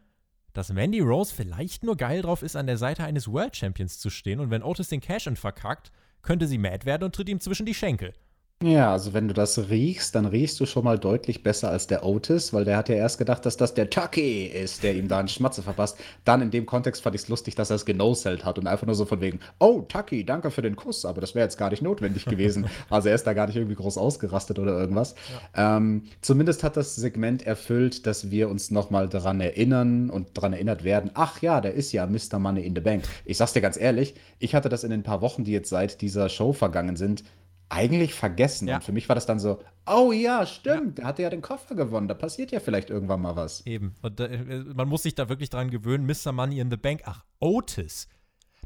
[0.53, 4.09] dass Mandy Rose vielleicht nur geil drauf ist, an der Seite eines World Champions zu
[4.09, 7.67] stehen und wenn Otis den Cash-In verkackt, könnte sie mad werden und tritt ihm zwischen
[7.67, 8.15] die Schenkel.
[8.63, 12.05] Ja, also wenn du das riechst, dann riechst du schon mal deutlich besser als der
[12.05, 15.19] Otis, weil der hat ja erst gedacht, dass das der Tucky ist, der ihm da
[15.19, 15.97] einen Schmatze verpasst.
[16.27, 18.85] Dann in dem Kontext fand ich es lustig, dass er es genoselt hat und einfach
[18.85, 21.71] nur so von wegen, oh, Tucky, danke für den Kuss, aber das wäre jetzt gar
[21.71, 22.67] nicht notwendig gewesen.
[22.91, 25.15] also er ist da gar nicht irgendwie groß ausgerastet oder irgendwas.
[25.57, 25.79] Ja.
[25.79, 30.85] Ähm, zumindest hat das Segment erfüllt, dass wir uns nochmal daran erinnern und daran erinnert
[30.85, 32.39] werden, ach ja, der ist ja Mr.
[32.39, 33.05] Money in the Bank.
[33.25, 36.03] Ich sag's dir ganz ehrlich, ich hatte das in den paar Wochen, die jetzt seit
[36.03, 37.25] dieser Show vergangen sind,
[37.71, 38.69] eigentlich vergessen.
[38.69, 38.77] Ja.
[38.77, 41.03] Und für mich war das dann so, oh ja, stimmt, ja.
[41.03, 43.65] der hatte ja den Koffer gewonnen, da passiert ja vielleicht irgendwann mal was.
[43.65, 43.95] Eben.
[44.03, 46.33] Und äh, man muss sich da wirklich dran gewöhnen, Mr.
[46.33, 48.09] Money in the Bank, ach, Otis.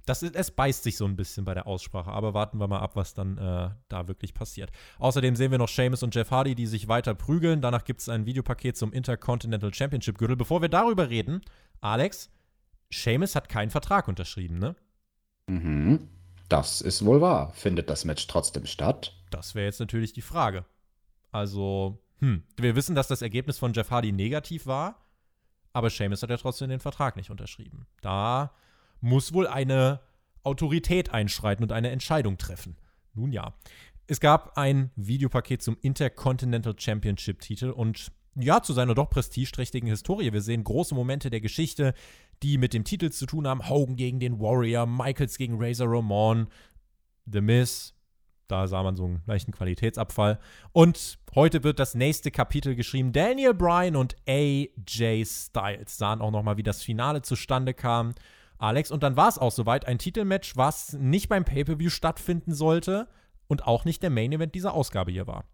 [0.07, 2.81] Das ist, es beißt sich so ein bisschen bei der Aussprache, aber warten wir mal
[2.81, 4.71] ab, was dann äh, da wirklich passiert.
[4.99, 7.62] Außerdem sehen wir noch Seamus und Jeff Hardy, die sich weiter prügeln.
[7.62, 10.37] Danach gibt es ein Videopaket zum Intercontinental Championship Gürtel.
[10.37, 11.40] Bevor wir darüber reden,
[11.81, 12.31] Alex,
[12.93, 14.77] Seamus hat keinen Vertrag unterschrieben, ne?
[15.47, 16.09] Mhm.
[16.55, 17.51] Das ist wohl wahr.
[17.53, 19.12] Findet das Match trotzdem statt?
[19.31, 20.64] Das wäre jetzt natürlich die Frage.
[21.33, 25.05] Also, hm, wir wissen, dass das Ergebnis von Jeff Hardy negativ war,
[25.73, 27.88] aber Seamus hat ja trotzdem den Vertrag nicht unterschrieben.
[28.03, 28.53] Da
[29.01, 29.99] muss wohl eine
[30.45, 32.77] Autorität einschreiten und eine Entscheidung treffen.
[33.14, 33.55] Nun ja.
[34.07, 40.33] Es gab ein Videopaket zum Intercontinental Championship Titel und ja, zu seiner doch prestigeträchtigen Historie.
[40.33, 41.95] Wir sehen große Momente der Geschichte,
[42.42, 43.68] die mit dem Titel zu tun haben.
[43.68, 46.49] Hogan gegen den Warrior, Michaels gegen Razor Ramon,
[47.31, 47.94] The Miz.
[48.49, 50.38] Da sah man so einen leichten Qualitätsabfall.
[50.73, 53.12] Und heute wird das nächste Kapitel geschrieben.
[53.12, 58.14] Daniel Bryan und AJ Styles sahen auch nochmal, wie das Finale zustande kam.
[58.59, 59.87] Alex, und dann war es auch soweit.
[59.87, 63.09] Ein Titelmatch, was nicht beim Pay-Per-View stattfinden sollte
[63.47, 65.44] und auch nicht der Main Event dieser Ausgabe hier war.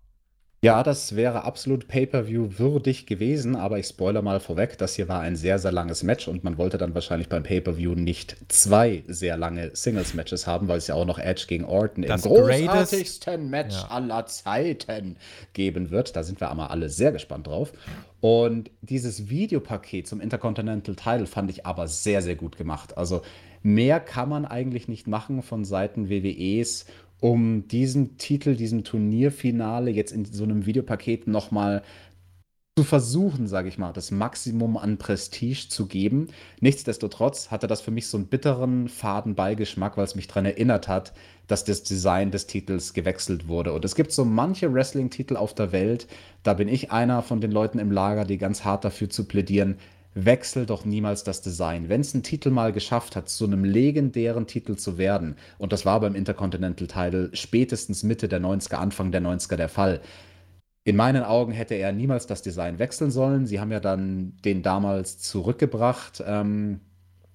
[0.63, 5.21] Ja, das wäre absolut Pay-per-view würdig gewesen, aber ich spoilere mal vorweg, das hier war
[5.21, 9.39] ein sehr, sehr langes Match und man wollte dann wahrscheinlich beim Pay-per-view nicht zwei sehr
[9.39, 13.75] lange Singles-Matches haben, weil es ja auch noch Edge gegen Orton das im großartigsten Match
[13.75, 13.89] ja.
[13.89, 15.17] aller Zeiten
[15.55, 16.15] geben wird.
[16.15, 17.73] Da sind wir aber alle sehr gespannt drauf.
[18.21, 22.99] Und dieses Videopaket zum Intercontinental Title fand ich aber sehr, sehr gut gemacht.
[22.99, 23.23] Also
[23.63, 26.85] mehr kann man eigentlich nicht machen von Seiten WWEs
[27.21, 31.83] um diesen Titel, diesem Turnierfinale jetzt in so einem Videopaket nochmal
[32.79, 36.29] zu versuchen, sage ich mal, das Maximum an Prestige zu geben.
[36.61, 40.89] Nichtsdestotrotz hatte das für mich so einen bitteren, faden Beigeschmack, weil es mich daran erinnert
[40.89, 41.13] hat,
[41.47, 43.75] dass das Design des Titels gewechselt wurde.
[43.75, 46.07] Und es gibt so manche Wrestling-Titel auf der Welt,
[46.43, 49.77] da bin ich einer von den Leuten im Lager, die ganz hart dafür zu plädieren,
[50.15, 51.89] wechsel doch niemals das Design.
[51.89, 55.87] Wenn es einen Titel mal geschafft hat, zu einem legendären Titel zu werden, und das
[55.87, 60.01] war beim Intercontinental Title spätestens Mitte der 90er, Anfang der 90er der Fall,
[60.85, 63.47] in meinen Augen hätte er niemals das Design wechseln sollen.
[63.47, 66.23] Sie haben ja dann den damals zurückgebracht.
[66.27, 66.81] Ähm,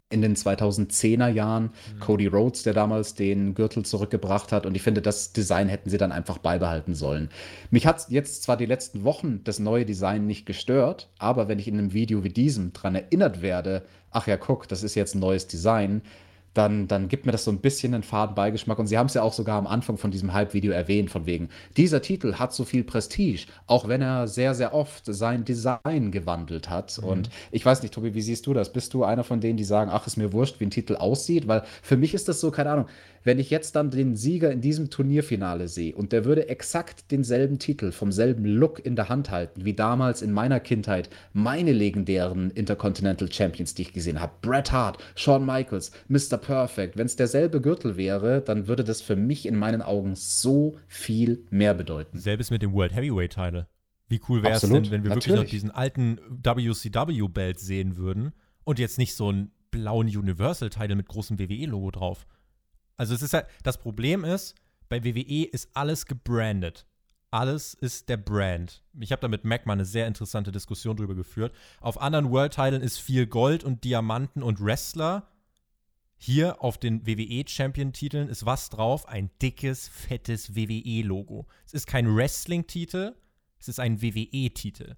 [0.10, 1.72] in den 2010er Jahren.
[1.96, 2.00] Mhm.
[2.00, 4.66] Cody Rhodes, der damals den Gürtel zurückgebracht hat.
[4.66, 7.30] Und ich finde, das Design hätten sie dann einfach beibehalten sollen.
[7.72, 11.68] Mich hat jetzt zwar die letzten Wochen das neue Design nicht gestört, aber wenn ich
[11.68, 15.20] in einem Video wie diesem daran erinnert werde, ach ja, guck, das ist jetzt ein
[15.20, 16.02] neues Design,
[16.56, 18.80] dann, dann gibt mir das so ein bisschen einen faden Beigeschmack.
[18.80, 21.50] Und sie haben es ja auch sogar am Anfang von diesem Hype-Video erwähnt, von wegen,
[21.78, 26.70] dieser Titel hat so viel Prestige, auch wenn er sehr, sehr oft sein Design gewandelt
[26.70, 26.98] hat.
[27.02, 27.08] Mhm.
[27.08, 28.72] Und ich weiß nicht, Tobi, wie siehst du das?
[28.72, 31.48] Bist du einer von denen, die sagen, ach, ist mir wurscht, wie ein Titel aussieht?
[31.48, 32.86] Weil für mich ist das so, keine Ahnung,
[33.26, 37.60] wenn ich jetzt dann den Sieger in diesem Turnierfinale sehe und der würde exakt denselben
[37.60, 42.52] Titel vom selben Look in der Hand halten, wie damals in meiner Kindheit meine legendären
[42.52, 46.38] Intercontinental Champions, die ich gesehen habe, Bret Hart, Shawn Michaels, Mr.
[46.38, 50.78] Perfect, wenn es derselbe Gürtel wäre, dann würde das für mich in meinen Augen so
[50.88, 52.20] viel mehr bedeuten.
[52.20, 53.68] Selbes mit dem World Heavyweight Title.
[54.08, 55.28] Wie cool wäre es denn, wenn wir Natürlich.
[55.28, 58.34] wirklich noch diesen alten WCW-Belt sehen würden
[58.64, 62.28] und jetzt nicht so einen blauen Universal-Title mit großem WWE-Logo drauf?
[62.98, 64.56] Also es ist halt, das Problem ist,
[64.90, 66.86] bei WWE ist alles gebrandet.
[67.32, 68.82] Alles ist der Brand.
[69.00, 71.54] Ich habe da mit Mac mal eine sehr interessante Diskussion drüber geführt.
[71.82, 75.28] Auf anderen World-Titeln ist viel Gold und Diamanten und Wrestler.
[76.18, 79.08] Hier auf den WWE-Champion-Titeln ist was drauf?
[79.08, 81.46] Ein dickes, fettes WWE-Logo.
[81.66, 83.16] Es ist kein Wrestling-Titel,
[83.60, 84.96] es ist ein WWE-Titel.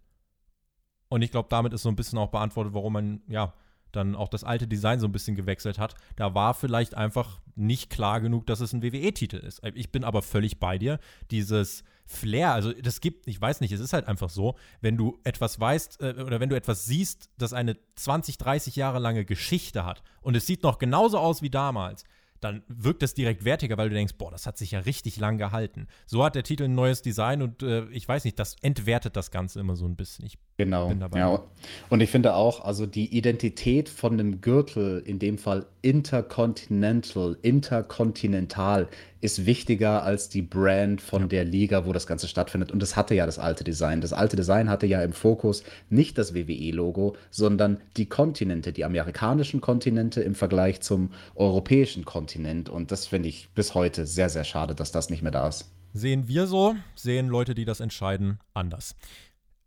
[1.09, 3.53] Und ich glaube, damit ist so ein bisschen auch beantwortet, warum man, ja,
[3.91, 5.95] dann auch das alte Design so ein bisschen gewechselt hat.
[6.15, 9.61] Da war vielleicht einfach nicht klar genug, dass es ein WWE-Titel ist.
[9.75, 10.99] Ich bin aber völlig bei dir.
[11.31, 15.19] Dieses Flair, also das gibt, ich weiß nicht, es ist halt einfach so, wenn du
[15.23, 19.83] etwas weißt äh, oder wenn du etwas siehst, das eine 20, 30 Jahre lange Geschichte
[19.83, 22.05] hat und es sieht noch genauso aus wie damals,
[22.39, 25.37] dann wirkt es direkt wertiger, weil du denkst, boah, das hat sich ja richtig lang
[25.37, 25.87] gehalten.
[26.05, 29.31] So hat der Titel ein neues Design und äh, ich weiß nicht, das entwertet das
[29.31, 30.25] Ganze immer so ein bisschen.
[30.25, 30.91] Ich genau.
[31.15, 31.43] Ja.
[31.89, 38.87] Und ich finde auch, also die Identität von einem Gürtel, in dem Fall Intercontinental, interkontinental,
[39.21, 41.27] ist wichtiger als die Brand von ja.
[41.27, 42.71] der Liga, wo das Ganze stattfindet.
[42.71, 44.01] Und das hatte ja das alte Design.
[44.01, 49.61] Das alte Design hatte ja im Fokus nicht das WWE-Logo, sondern die Kontinente, die amerikanischen
[49.61, 52.69] Kontinente im Vergleich zum europäischen Kontinent.
[52.69, 55.71] Und das finde ich bis heute sehr, sehr schade, dass das nicht mehr da ist.
[55.93, 58.95] Sehen wir so, sehen Leute, die das entscheiden, anders.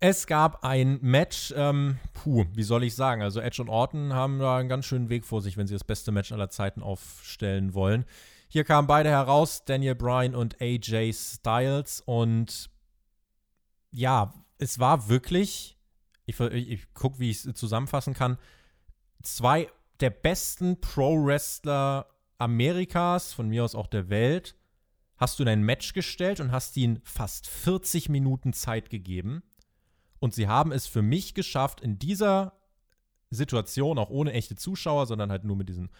[0.02, 3.20] Es gab ein Match, ähm, puh, wie soll ich sagen?
[3.20, 5.84] Also Edge und Orton haben da einen ganz schönen Weg vor sich, wenn sie das
[5.84, 8.06] beste Match aller Zeiten aufstellen wollen.
[8.48, 12.00] Hier kamen beide heraus, Daniel Bryan und AJ Styles.
[12.00, 12.70] Und
[13.90, 15.76] ja, es war wirklich,
[16.24, 18.38] ich, ich, ich gucke, wie ich es zusammenfassen kann,
[19.22, 19.68] zwei
[20.00, 22.06] der besten Pro-Wrestler
[22.38, 24.56] Amerikas, von mir aus auch der Welt,
[25.18, 29.42] hast du in ein Match gestellt und hast ihnen fast 40 Minuten Zeit gegeben.
[30.20, 32.52] Und sie haben es für mich geschafft, in dieser
[33.30, 35.90] Situation, auch ohne echte Zuschauer, sondern halt nur mit diesen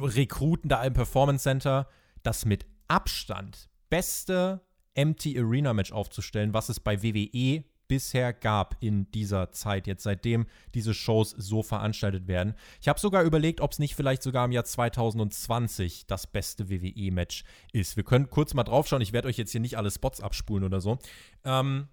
[0.00, 1.88] Rekruten da im Performance Center,
[2.22, 4.60] das mit Abstand beste
[4.94, 10.46] Empty Arena Match aufzustellen, was es bei WWE bisher gab in dieser Zeit, jetzt seitdem
[10.74, 12.54] diese Shows so veranstaltet werden.
[12.80, 17.44] Ich habe sogar überlegt, ob es nicht vielleicht sogar im Jahr 2020 das beste WWE-Match
[17.72, 17.96] ist.
[17.96, 19.00] Wir können kurz mal draufschauen.
[19.00, 20.98] Ich werde euch jetzt hier nicht alle Spots abspulen oder so.
[21.44, 21.88] Ähm,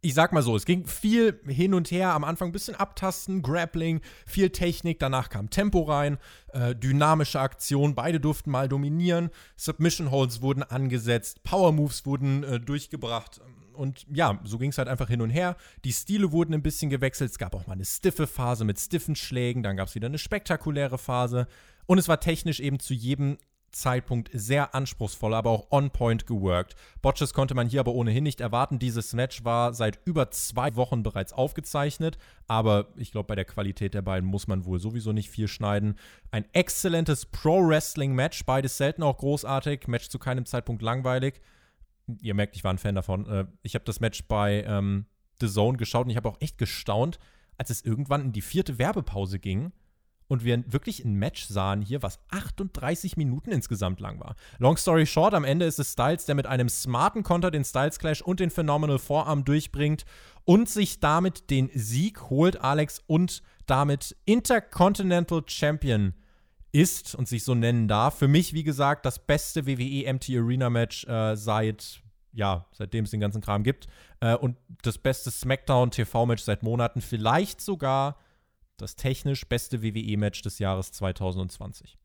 [0.00, 3.42] ich sag mal so, es ging viel hin und her, am Anfang ein bisschen abtasten,
[3.42, 6.18] Grappling, viel Technik, danach kam Tempo rein,
[6.52, 12.60] äh, dynamische Aktion, beide durften mal dominieren, Submission Holds wurden angesetzt, Power Moves wurden äh,
[12.60, 13.40] durchgebracht
[13.72, 15.56] und ja, so ging es halt einfach hin und her.
[15.84, 19.14] Die Stile wurden ein bisschen gewechselt, es gab auch mal eine stiffe Phase mit stiffen
[19.14, 21.46] Schlägen, dann gab es wieder eine spektakuläre Phase
[21.86, 23.38] und es war technisch eben zu jedem
[23.78, 26.74] Zeitpunkt sehr anspruchsvoll, aber auch on point geworkt.
[27.00, 28.78] Botches konnte man hier aber ohnehin nicht erwarten.
[28.78, 33.94] Dieses Match war seit über zwei Wochen bereits aufgezeichnet, aber ich glaube, bei der Qualität
[33.94, 35.96] der beiden muss man wohl sowieso nicht viel schneiden.
[36.30, 41.40] Ein exzellentes Pro-Wrestling-Match, beides selten auch großartig, Match zu keinem Zeitpunkt langweilig.
[42.20, 43.26] Ihr merkt, ich war ein Fan davon.
[43.26, 45.06] Äh, ich habe das Match bei ähm,
[45.40, 47.18] The Zone geschaut und ich habe auch echt gestaunt,
[47.56, 49.72] als es irgendwann in die vierte Werbepause ging
[50.28, 54.36] und wir wirklich ein Match sahen hier, was 38 Minuten insgesamt lang war.
[54.58, 57.98] Long story short, am Ende ist es Styles, der mit einem smarten Konter den Styles
[57.98, 60.04] Clash und den Phenomenal Vorarm durchbringt
[60.44, 66.14] und sich damit den Sieg holt, Alex, und damit Intercontinental Champion
[66.72, 68.18] ist und sich so nennen darf.
[68.18, 72.02] Für mich, wie gesagt, das beste WWE MT Arena Match äh, seit
[72.34, 73.86] ja, seitdem es den ganzen Kram gibt.
[74.20, 78.16] Äh, und das beste SmackDown-TV-Match seit Monaten, vielleicht sogar
[78.78, 81.98] das technisch beste WWE-Match des Jahres 2020.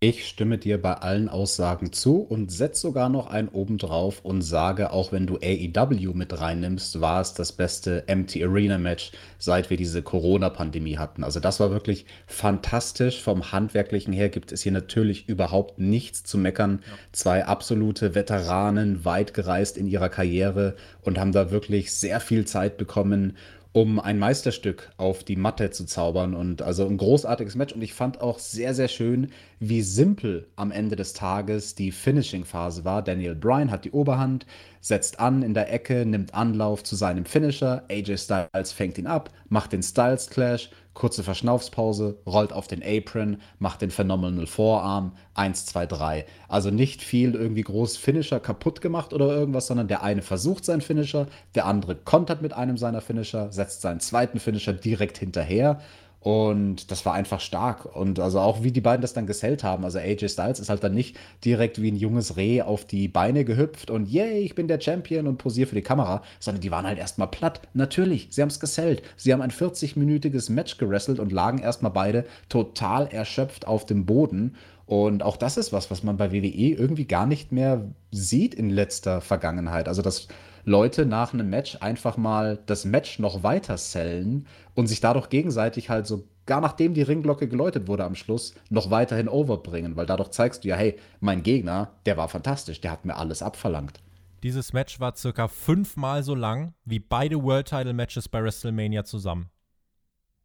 [0.00, 4.42] Ich stimme dir bei allen Aussagen zu und setze sogar noch einen oben drauf und
[4.42, 9.70] sage, auch wenn du AEW mit reinnimmst, war es das beste Empty Arena Match, seit
[9.70, 11.24] wir diese Corona-Pandemie hatten.
[11.24, 13.20] Also das war wirklich fantastisch.
[13.20, 16.84] Vom Handwerklichen her gibt es hier natürlich überhaupt nichts zu meckern.
[16.86, 16.92] Ja.
[17.10, 22.76] Zwei absolute Veteranen, weit gereist in ihrer Karriere und haben da wirklich sehr viel Zeit
[22.76, 23.36] bekommen,
[23.72, 26.34] um ein Meisterstück auf die Matte zu zaubern.
[26.34, 27.74] Und also ein großartiges Match.
[27.74, 32.84] Und ich fand auch sehr, sehr schön, wie simpel am Ende des Tages die Finishing-Phase
[32.84, 33.02] war.
[33.02, 34.46] Daniel Bryan hat die Oberhand,
[34.80, 37.84] setzt an in der Ecke, nimmt Anlauf zu seinem Finisher.
[37.90, 43.36] AJ Styles fängt ihn ab, macht den Styles Clash, kurze Verschnaufspause, rollt auf den Apron,
[43.60, 46.26] macht den Phenomenal Vorarm, 1, 2, 3.
[46.48, 50.80] Also nicht viel irgendwie groß Finisher kaputt gemacht oder irgendwas, sondern der eine versucht seinen
[50.80, 55.80] Finisher, der andere kontert mit einem seiner Finisher, setzt seinen zweiten Finisher direkt hinterher
[56.20, 57.96] und das war einfach stark.
[57.96, 59.84] Und also auch wie die beiden das dann gesellt haben.
[59.84, 63.44] Also AJ Styles ist halt dann nicht direkt wie ein junges Reh auf die Beine
[63.44, 66.86] gehüpft und yay, ich bin der Champion und posiere für die Kamera, sondern die waren
[66.86, 67.60] halt erstmal platt.
[67.72, 69.02] Natürlich, sie haben es gesellt.
[69.16, 74.56] Sie haben ein 40-minütiges Match gerasselt und lagen erstmal beide total erschöpft auf dem Boden.
[74.86, 78.70] Und auch das ist was, was man bei WWE irgendwie gar nicht mehr sieht in
[78.70, 79.86] letzter Vergangenheit.
[79.86, 80.28] Also das
[80.68, 85.88] Leute nach einem Match einfach mal das Match noch weiter sellen und sich dadurch gegenseitig
[85.88, 90.30] halt so, gar nachdem die Ringglocke geläutet wurde am Schluss, noch weiterhin overbringen, weil dadurch
[90.30, 94.00] zeigst du ja, hey, mein Gegner, der war fantastisch, der hat mir alles abverlangt.
[94.42, 99.50] Dieses Match war circa fünfmal so lang wie beide World Title Matches bei WrestleMania zusammen.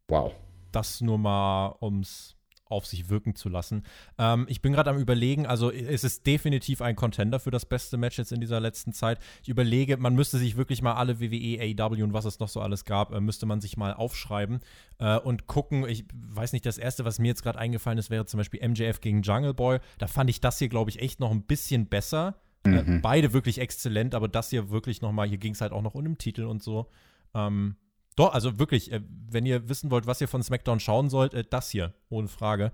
[0.08, 0.32] Wow.
[0.72, 2.33] Das nur mal, ums
[2.66, 3.84] auf sich wirken zu lassen.
[4.18, 7.96] Ähm, ich bin gerade am Überlegen, also es ist definitiv ein Contender für das beste
[7.96, 9.18] Match jetzt in dieser letzten Zeit.
[9.42, 12.60] Ich überlege, man müsste sich wirklich mal alle WWE, AEW und was es noch so
[12.60, 14.60] alles gab, äh, müsste man sich mal aufschreiben
[14.98, 15.86] äh, und gucken.
[15.88, 19.00] Ich weiß nicht, das erste, was mir jetzt gerade eingefallen ist, wäre zum Beispiel MJF
[19.00, 19.78] gegen Jungle Boy.
[19.98, 22.36] Da fand ich das hier, glaube ich, echt noch ein bisschen besser.
[22.64, 22.96] Äh, mhm.
[22.96, 25.82] Äh, beide wirklich exzellent, aber das hier wirklich noch mal, hier ging es halt auch
[25.82, 26.88] noch um den Titel und so.
[27.34, 27.76] Ähm,
[28.16, 29.00] doch, also wirklich, äh,
[29.30, 32.72] wenn ihr wissen wollt, was ihr von SmackDown schauen sollt, äh, das hier, ohne Frage.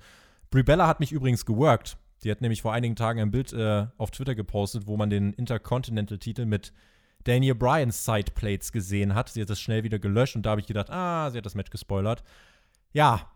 [0.50, 1.96] Brie Bella hat mich übrigens geworkt.
[2.22, 5.33] Die hat nämlich vor einigen Tagen ein Bild äh, auf Twitter gepostet, wo man den
[5.33, 6.72] Intercontinental-Titel mit
[7.24, 9.31] Daniel Bryans Sideplates gesehen hat.
[9.31, 11.55] Sie hat das schnell wieder gelöscht und da habe ich gedacht, ah, sie hat das
[11.55, 12.22] Match gespoilert.
[12.92, 13.31] Ja,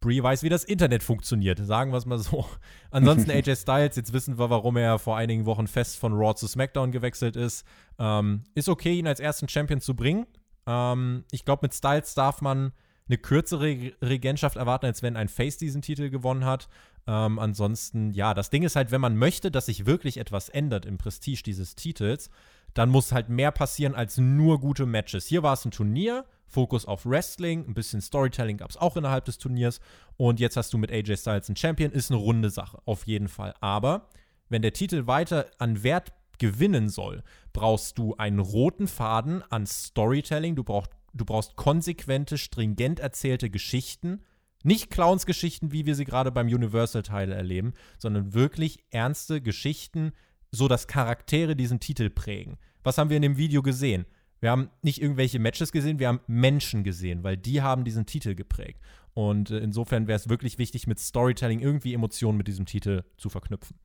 [0.00, 2.44] Brie weiß, wie das Internet funktioniert, sagen wir es mal so.
[2.90, 6.46] Ansonsten AJ Styles, jetzt wissen wir, warum er vor einigen Wochen fest von Raw zu
[6.46, 7.64] SmackDown gewechselt ist.
[7.98, 10.26] Ähm, ist okay, ihn als ersten Champion zu bringen.
[10.66, 12.72] Ähm, ich glaube, mit Styles darf man
[13.08, 16.68] eine kürzere Regentschaft erwarten, als wenn ein Face diesen Titel gewonnen hat.
[17.06, 20.86] Ähm, ansonsten, ja, das Ding ist halt, wenn man möchte, dass sich wirklich etwas ändert
[20.86, 22.30] im Prestige dieses Titels,
[22.74, 25.26] dann muss halt mehr passieren als nur gute Matches.
[25.26, 29.24] Hier war es ein Turnier, Fokus auf Wrestling, ein bisschen Storytelling gab es auch innerhalb
[29.24, 29.80] des Turniers.
[30.16, 33.28] Und jetzt hast du mit AJ Styles einen Champion, ist eine runde Sache, auf jeden
[33.28, 33.54] Fall.
[33.60, 34.08] Aber
[34.48, 40.56] wenn der Titel weiter an Wert gewinnen soll, brauchst du einen roten Faden an Storytelling,
[40.56, 44.22] du brauchst, du brauchst konsequente, stringent erzählte Geschichten,
[44.64, 50.10] nicht Clowns-Geschichten, wie wir sie gerade beim Universal-Teil erleben, sondern wirklich ernste Geschichten,
[50.50, 52.58] so dass Charaktere diesen Titel prägen.
[52.82, 54.04] Was haben wir in dem Video gesehen?
[54.40, 58.34] Wir haben nicht irgendwelche Matches gesehen, wir haben Menschen gesehen, weil die haben diesen Titel
[58.34, 58.80] geprägt.
[59.14, 63.28] Und äh, insofern wäre es wirklich wichtig, mit Storytelling irgendwie Emotionen mit diesem Titel zu
[63.28, 63.76] verknüpfen.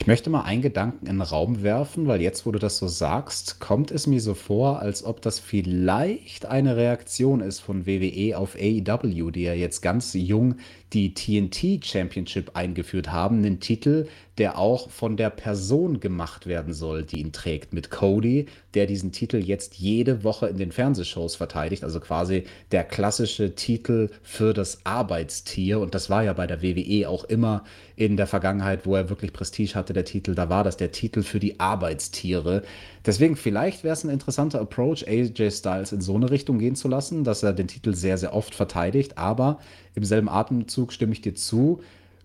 [0.00, 2.88] Ich möchte mal einen Gedanken in den Raum werfen, weil jetzt, wo du das so
[2.88, 8.38] sagst, kommt es mir so vor, als ob das vielleicht eine Reaktion ist von WWE
[8.38, 10.54] auf AEW, die ja jetzt ganz jung
[10.92, 17.04] die TNT Championship eingeführt haben, einen Titel, der auch von der Person gemacht werden soll,
[17.04, 21.84] die ihn trägt, mit Cody, der diesen Titel jetzt jede Woche in den Fernsehshows verteidigt,
[21.84, 27.08] also quasi der klassische Titel für das Arbeitstier und das war ja bei der WWE
[27.08, 27.64] auch immer
[27.96, 31.22] in der Vergangenheit, wo er wirklich Prestige hatte, der Titel, da war das der Titel
[31.22, 32.62] für die Arbeitstiere.
[33.04, 36.88] Deswegen vielleicht wäre es ein interessanter Approach, AJ Styles in so eine Richtung gehen zu
[36.88, 39.18] lassen, dass er den Titel sehr, sehr oft verteidigt.
[39.18, 39.58] Aber
[39.94, 41.82] im selben Atemzug stimme ich dir zu.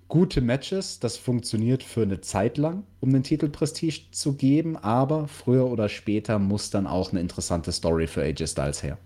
[0.07, 5.27] Gute Matches, das funktioniert für eine Zeit lang, um den Titel Prestige zu geben, aber
[5.27, 8.99] früher oder später muss dann auch eine interessante Story für AJ Styles her.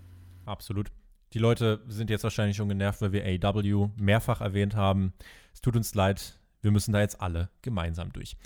[0.44, 0.88] Absolut.
[1.32, 5.14] Die Leute sind jetzt wahrscheinlich schon genervt, weil wir AW mehrfach erwähnt haben.
[5.54, 8.36] Es tut uns leid, wir müssen da jetzt alle gemeinsam durch.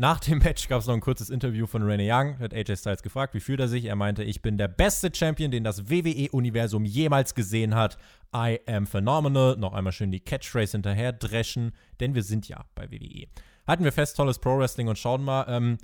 [0.00, 2.38] Nach dem Match gab es noch ein kurzes Interview von Rene Young.
[2.38, 3.84] Hat AJ Styles gefragt, wie fühlt er sich?
[3.84, 7.98] Er meinte, ich bin der beste Champion, den das WWE-Universum jemals gesehen hat.
[8.34, 9.58] I am phenomenal.
[9.58, 13.26] Noch einmal schön die Catchphrase hinterher dreschen, denn wir sind ja bei WWE.
[13.66, 15.44] Halten wir fest, tolles Pro-Wrestling und schauen mal.
[15.48, 15.76] Ähm,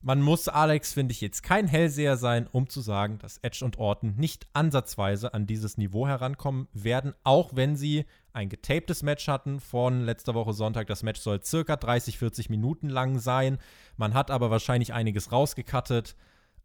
[0.00, 3.78] man muss Alex, finde ich, jetzt kein Hellseher sein, um zu sagen, dass Edge und
[3.78, 9.58] Orton nicht ansatzweise an dieses Niveau herankommen werden, auch wenn sie ein getaptes Match hatten
[9.58, 10.86] von letzter Woche Sonntag.
[10.86, 13.58] Das Match soll circa 30, 40 Minuten lang sein.
[13.96, 16.14] Man hat aber wahrscheinlich einiges rausgekattet.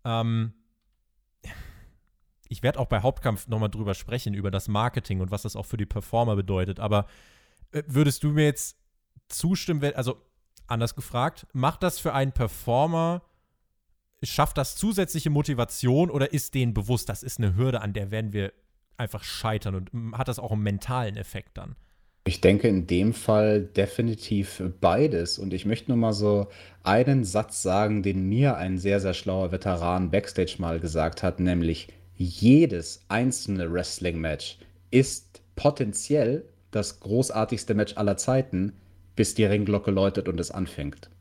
[0.04, 0.54] Ähm,
[2.50, 5.66] ich werde auch bei Hauptkampf nochmal drüber sprechen, über das Marketing und was das auch
[5.66, 6.82] für die Performer bedeutet.
[6.82, 7.08] Aber
[7.72, 8.78] äh, würdest du mir jetzt
[9.30, 10.22] zustimmen, also
[10.72, 13.22] anders gefragt, macht das für einen Performer,
[14.24, 18.34] schafft das zusätzliche Motivation oder ist denen bewusst, das ist eine Hürde, an der werden
[18.34, 18.54] wir
[18.98, 21.76] einfach scheitern und hat das auch einen mentalen Effekt dann?
[22.24, 25.40] Ich denke in dem Fall definitiv beides.
[25.40, 26.48] Und ich möchte nur mal so
[26.84, 31.88] einen Satz sagen, den mir ein sehr, sehr schlauer Veteran backstage mal gesagt hat, nämlich
[32.16, 34.60] jedes einzelne Wrestling-Match
[34.92, 38.74] ist potenziell das großartigste Match aller Zeiten,
[39.22, 41.12] bis die Ringglocke läutet und es anfängt.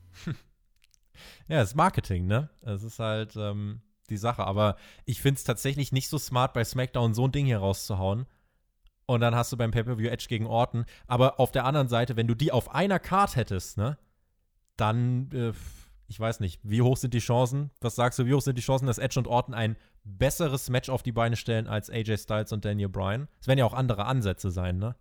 [1.48, 2.48] Ja, das ist Marketing, ne?
[2.62, 4.44] Es ist halt ähm, die Sache.
[4.44, 8.24] Aber ich finde es tatsächlich nicht so smart, bei SmackDown so ein Ding hier rauszuhauen.
[9.04, 10.86] Und dann hast du beim Pay-Per-View Edge gegen Orton.
[11.08, 13.98] Aber auf der anderen Seite, wenn du die auf einer Card hättest, ne?
[14.78, 15.52] Dann, äh,
[16.08, 17.70] ich weiß nicht, wie hoch sind die Chancen?
[17.82, 20.88] Was sagst du, wie hoch sind die Chancen, dass Edge und Orton ein besseres Match
[20.88, 23.28] auf die Beine stellen als AJ Styles und Daniel Bryan?
[23.42, 24.96] Es werden ja auch andere Ansätze sein, ne?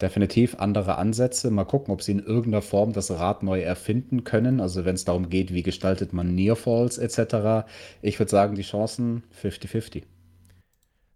[0.00, 1.50] Definitiv andere Ansätze.
[1.50, 4.60] Mal gucken, ob sie in irgendeiner Form das Rad neu erfinden können.
[4.60, 7.66] Also wenn es darum geht, wie gestaltet man Nearfalls etc.
[8.02, 10.04] Ich würde sagen, die Chancen 50-50.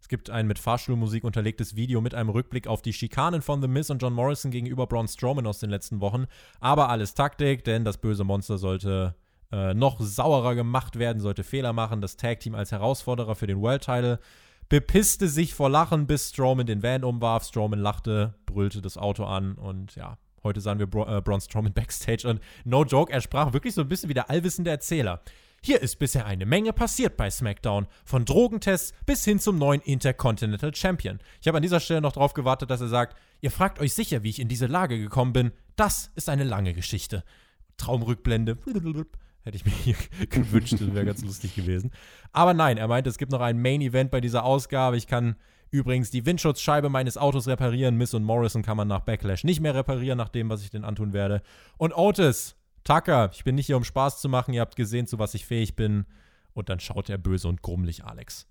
[0.00, 3.68] Es gibt ein mit Fahrstuhlmusik unterlegtes Video mit einem Rückblick auf die Schikanen von The
[3.68, 6.26] Miz und John Morrison gegenüber Braun Strowman aus den letzten Wochen.
[6.58, 9.14] Aber alles Taktik, denn das böse Monster sollte
[9.52, 12.00] äh, noch sauerer gemacht werden, sollte Fehler machen.
[12.00, 14.18] Das Tag Team als Herausforderer für den World Title
[14.70, 17.44] bepisste sich vor Lachen, bis Strowman den Van umwarf.
[17.44, 21.72] Strowman lachte, brüllte das Auto an und ja, heute sahen wir Bra äh, Braun Strowman
[21.74, 25.20] backstage und no joke, er sprach wirklich so ein bisschen wie der allwissende Erzähler.
[25.62, 30.74] Hier ist bisher eine Menge passiert bei SmackDown, von Drogentests bis hin zum neuen Intercontinental
[30.74, 31.18] Champion.
[31.42, 34.22] Ich habe an dieser Stelle noch darauf gewartet, dass er sagt, ihr fragt euch sicher,
[34.22, 35.52] wie ich in diese Lage gekommen bin.
[35.76, 37.24] Das ist eine lange Geschichte.
[37.76, 38.56] Traumrückblende.
[39.42, 39.96] Hätte ich mir hier
[40.30, 41.90] gewünscht, das wäre ganz lustig gewesen.
[42.32, 44.96] Aber nein, er meinte, es gibt noch ein Main-Event bei dieser Ausgabe.
[44.96, 45.36] Ich kann
[45.70, 47.96] übrigens die Windschutzscheibe meines Autos reparieren.
[47.96, 50.84] Miss und Morrison kann man nach Backlash nicht mehr reparieren, nach dem, was ich denn
[50.84, 51.42] antun werde.
[51.78, 54.52] Und Otis, Tucker, ich bin nicht hier, um Spaß zu machen.
[54.52, 56.06] Ihr habt gesehen, zu was ich fähig bin.
[56.52, 58.46] Und dann schaut er böse und grummelig Alex.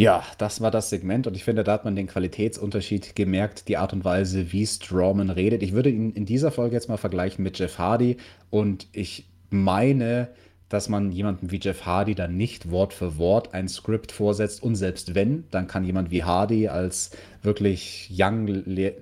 [0.00, 3.76] Ja, das war das Segment und ich finde, da hat man den Qualitätsunterschied gemerkt, die
[3.76, 5.60] Art und Weise, wie Strawman redet.
[5.64, 8.16] Ich würde ihn in dieser Folge jetzt mal vergleichen mit Jeff Hardy
[8.48, 10.28] und ich meine,
[10.68, 14.76] dass man jemanden wie Jeff Hardy dann nicht Wort für Wort ein Skript vorsetzt und
[14.76, 17.10] selbst wenn, dann kann jemand wie Hardy als
[17.42, 18.46] wirklich young,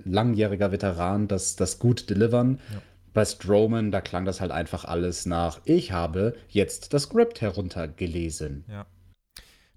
[0.05, 2.59] langjähriger Veteran das, das gut delivern.
[2.71, 2.81] Ja.
[3.13, 8.63] Bei Strowman, da klang das halt einfach alles nach, ich habe jetzt das Skript heruntergelesen.
[8.69, 8.85] Ja.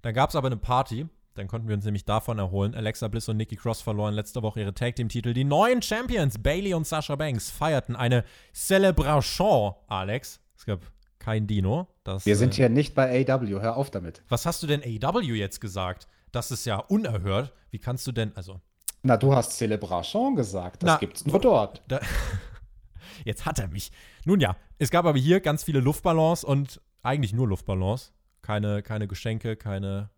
[0.01, 2.75] Dann gab es aber eine Party, dann konnten wir uns nämlich davon erholen.
[2.75, 5.33] Alexa Bliss und Nikki Cross verloren letzte Woche ihre Tag Team Titel.
[5.33, 10.40] Die neuen Champions Bailey und Sasha Banks feierten eine Celebration, Alex.
[10.61, 10.79] Es gab
[11.17, 11.87] kein Dino.
[12.03, 14.21] Das, Wir sind äh, hier nicht bei AW, hör auf damit.
[14.29, 16.07] Was hast du denn AW jetzt gesagt?
[16.31, 17.51] Das ist ja unerhört.
[17.71, 18.61] Wie kannst du denn, also.
[19.01, 20.83] Na, du hast Celebration gesagt.
[20.83, 21.81] Das Na, gibt's nur dort.
[21.87, 21.99] Da,
[23.25, 23.91] jetzt hat er mich.
[24.23, 28.13] Nun ja, es gab aber hier ganz viele Luftballons und eigentlich nur Luftballons.
[28.43, 30.11] Keine, keine Geschenke, keine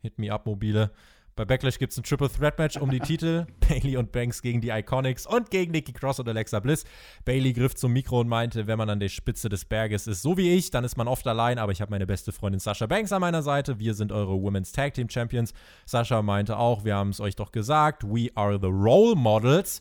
[0.00, 0.90] Hit-Me-Up-Mobile.
[1.36, 3.46] Bei Backlash gibt es ein Triple Threat Match um die Titel.
[3.66, 6.84] Bailey und Banks gegen die Iconics und gegen Nikki Cross und Alexa Bliss.
[7.24, 10.36] Bailey griff zum Mikro und meinte, wenn man an der Spitze des Berges ist, so
[10.36, 13.12] wie ich, dann ist man oft allein, aber ich habe meine beste Freundin Sasha Banks
[13.12, 13.78] an meiner Seite.
[13.78, 15.54] Wir sind eure Women's Tag Team Champions.
[15.86, 19.80] Sasha meinte auch, wir haben es euch doch gesagt, we are the role models.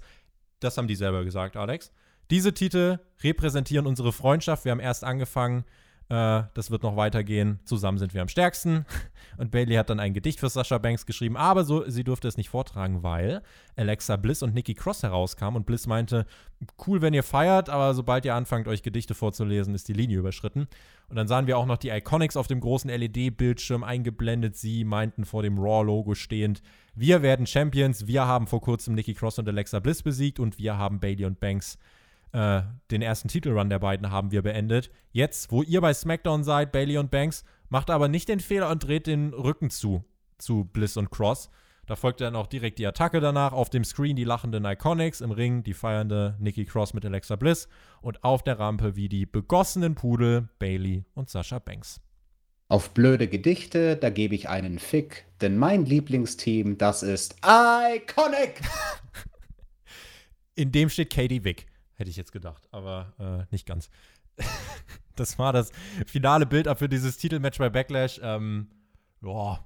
[0.59, 1.91] Das haben die selber gesagt, Alex.
[2.29, 4.65] Diese Titel repräsentieren unsere Freundschaft.
[4.65, 5.65] Wir haben erst angefangen,
[6.09, 7.59] äh, das wird noch weitergehen.
[7.65, 8.85] Zusammen sind wir am stärksten.
[9.37, 12.35] Und Bailey hat dann ein Gedicht für Sasha Banks geschrieben, aber so, sie durfte es
[12.35, 13.41] nicht vortragen, weil
[13.75, 16.25] Alexa Bliss und Nikki Cross herauskamen und Bliss meinte,
[16.85, 20.67] cool, wenn ihr feiert, aber sobald ihr anfangt, euch Gedichte vorzulesen, ist die Linie überschritten.
[21.09, 24.57] Und dann sahen wir auch noch die Iconics auf dem großen LED-Bildschirm eingeblendet.
[24.57, 26.61] Sie meinten vor dem Raw-Logo stehend,
[26.95, 30.77] wir werden Champions, wir haben vor kurzem Nikki Cross und Alexa Bliss besiegt und wir
[30.77, 31.77] haben Bailey und Banks
[32.31, 32.61] äh,
[32.91, 34.91] den ersten Titelrun der beiden haben wir beendet.
[35.11, 38.85] Jetzt, wo ihr bei SmackDown seid, Bailey und Banks, macht aber nicht den Fehler und
[38.85, 40.03] dreht den Rücken zu,
[40.37, 41.49] zu Bliss und Cross.
[41.89, 43.51] Da folgte dann auch direkt die Attacke danach.
[43.51, 47.67] Auf dem Screen die lachenden Iconics, im Ring die feiernde Nikki Cross mit Alexa Bliss
[48.01, 51.99] und auf der Rampe wie die begossenen Pudel Bailey und Sasha Banks.
[52.67, 58.61] Auf blöde Gedichte, da gebe ich einen Fick, denn mein Lieblingsteam, das ist Iconic!
[60.55, 61.65] In dem steht Katie Wick.
[61.99, 63.89] Hätte ich jetzt gedacht, aber äh, nicht ganz.
[65.17, 65.73] das war das
[66.07, 68.21] finale Bild ab für dieses Titelmatch bei Backlash.
[68.23, 68.67] Ähm,
[69.21, 69.59] ja,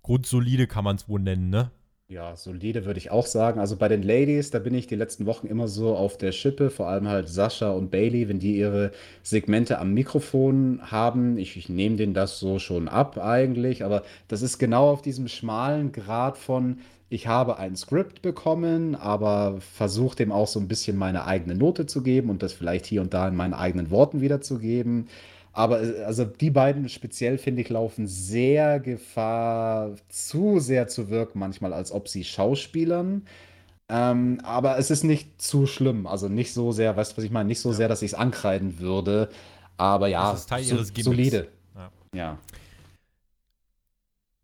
[0.00, 1.70] grundsolide kann man es wohl nennen, ne?
[2.08, 3.60] Ja, solide würde ich auch sagen.
[3.60, 6.70] Also bei den Ladies, da bin ich die letzten Wochen immer so auf der Schippe,
[6.70, 11.36] vor allem halt Sascha und Bailey, wenn die ihre Segmente am Mikrofon haben.
[11.36, 15.28] Ich, ich nehme denen das so schon ab eigentlich, aber das ist genau auf diesem
[15.28, 16.78] schmalen Grad von,
[17.08, 21.86] ich habe ein Skript bekommen, aber versuche dem auch so ein bisschen meine eigene Note
[21.86, 25.08] zu geben und das vielleicht hier und da in meinen eigenen Worten wiederzugeben.
[25.52, 31.38] Aber äh, also die beiden speziell, finde ich, laufen sehr Gefahr, zu sehr zu wirken,
[31.38, 33.22] manchmal, als ob sie Schauspielern.
[33.88, 36.06] Ähm, aber es ist nicht zu schlimm.
[36.08, 37.46] Also nicht so sehr, weißt du, was ich meine?
[37.46, 37.74] Nicht so Ja.
[37.76, 39.28] sehr, dass ich es ankreiden würde.
[39.76, 41.04] Aber ja, Das ist Teil so, ihres Gimmicks.
[41.04, 41.48] solide.
[41.74, 41.90] Ja.
[42.14, 42.38] Ja.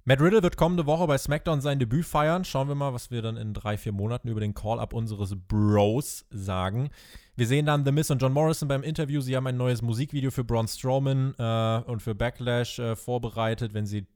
[0.05, 2.45] Matt Riddle wird kommende Woche bei SmackDown sein Debüt feiern.
[2.45, 6.25] Schauen wir mal, was wir dann in drei, vier Monaten über den Call-Up unseres Bros
[6.31, 6.91] sagen.
[7.37, 9.21] Wir sehen dann The Miz und John Morrison beim Interview.
[9.21, 13.87] Sie haben ein neues Musikvideo für Braun Strowman äh, und für Backlash äh, vorbereitet, wenn
[13.87, 14.09] sie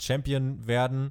[0.00, 1.10] Champion werden.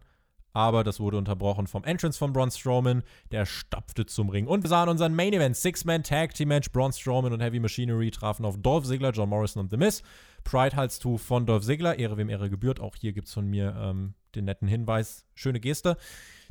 [0.53, 3.03] Aber das wurde unterbrochen vom Entrance von Braun Strowman.
[3.31, 4.47] Der stapfte zum Ring.
[4.47, 6.71] Und wir sahen unseren Main Event: Six-Man-Tag-Team-Match.
[6.71, 10.01] Braun Strowman und Heavy Machinery trafen auf Dolph Ziggler, John Morrison und The Miz.
[10.43, 11.99] Pride-Halstuch von Dolph Ziggler.
[11.99, 12.79] Ehre wem Ehre gebührt.
[12.79, 15.25] Auch hier gibt es von mir ähm, den netten Hinweis.
[15.35, 15.97] Schöne Geste.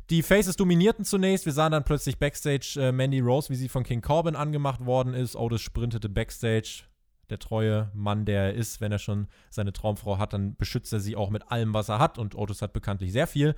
[0.09, 1.45] Die Faces dominierten zunächst.
[1.45, 5.13] Wir sahen dann plötzlich Backstage äh, Mandy Rose, wie sie von King Corbin angemacht worden
[5.13, 5.35] ist.
[5.35, 6.83] Otis sprintete Backstage.
[7.29, 10.99] Der treue Mann, der er ist, wenn er schon seine Traumfrau hat, dann beschützt er
[10.99, 12.17] sie auch mit allem, was er hat.
[12.17, 13.55] Und Otis hat bekanntlich sehr viel.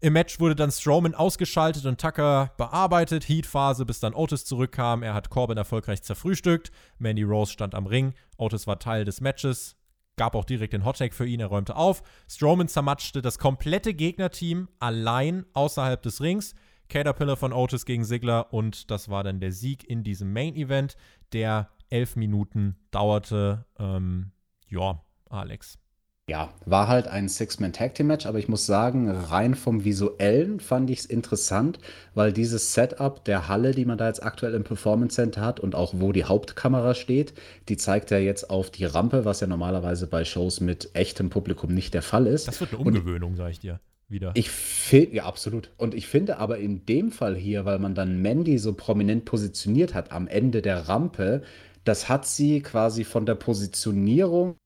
[0.00, 3.28] Im Match wurde dann Strowman ausgeschaltet und Tucker bearbeitet.
[3.28, 5.02] Heat-Phase, bis dann Otis zurückkam.
[5.02, 6.70] Er hat Corbin erfolgreich zerfrühstückt.
[6.98, 8.14] Mandy Rose stand am Ring.
[8.36, 9.76] Otis war Teil des Matches.
[10.16, 11.40] Gab auch direkt den Hottag für ihn.
[11.40, 12.02] Er räumte auf.
[12.28, 16.54] Strowman zermatschte das komplette Gegnerteam allein außerhalb des Rings.
[16.88, 20.96] Caterpillar von Otis gegen Ziggler und das war dann der Sieg in diesem Main Event,
[21.32, 23.64] der elf Minuten dauerte.
[23.78, 24.32] Ähm,
[24.68, 25.78] ja, Alex.
[26.26, 31.04] Ja, war halt ein Six-Man-Tag-Team-Match, aber ich muss sagen, rein vom Visuellen fand ich es
[31.04, 31.78] interessant,
[32.14, 35.74] weil dieses Setup der Halle, die man da jetzt aktuell im Performance Center hat und
[35.74, 37.34] auch wo die Hauptkamera steht,
[37.68, 41.74] die zeigt ja jetzt auf die Rampe, was ja normalerweise bei Shows mit echtem Publikum
[41.74, 42.48] nicht der Fall ist.
[42.48, 43.80] Das wird eine Und Umgewöhnung, sag ich dir.
[44.08, 44.32] Wieder.
[44.34, 45.72] Ich finde, ja, absolut.
[45.76, 49.92] Und ich finde aber in dem Fall hier, weil man dann Mandy so prominent positioniert
[49.92, 51.42] hat am Ende der Rampe,
[51.84, 54.56] das hat sie quasi von der Positionierung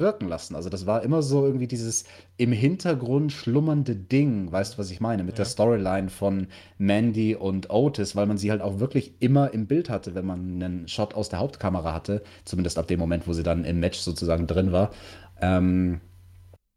[0.00, 0.56] wirken lassen.
[0.56, 2.04] Also das war immer so irgendwie dieses
[2.36, 5.50] im Hintergrund schlummernde Ding, weißt du, was ich meine, mit der Ja.
[5.50, 6.48] Storyline von
[6.78, 10.62] Mandy und Otis, weil man sie halt auch wirklich immer im Bild hatte, wenn man
[10.62, 13.98] einen Shot aus der Hauptkamera hatte, zumindest ab dem Moment, wo sie dann im Match
[13.98, 14.90] sozusagen drin war.
[15.40, 16.00] Ähm,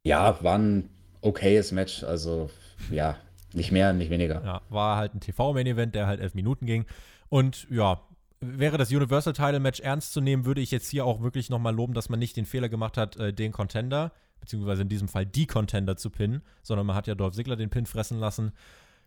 [0.04, 0.90] ja, war ein
[1.22, 2.50] okayes Match, also
[2.92, 3.18] ja,
[3.54, 4.44] nicht mehr, nicht weniger.
[4.44, 6.86] Ja, war halt ein TV-Main-Event, der halt elf Minuten ging.
[7.30, 8.02] Und ja,
[8.60, 11.76] wäre das Universal Title Match ernst zu nehmen, würde ich jetzt hier auch wirklich nochmal
[11.76, 15.26] loben, dass man nicht den Fehler gemacht hat, äh, den Contender, beziehungsweise in diesem Fall
[15.26, 18.54] die Contender zu pinnen, sondern man hat ja Dolph Ziggler den Pin fressen lassen.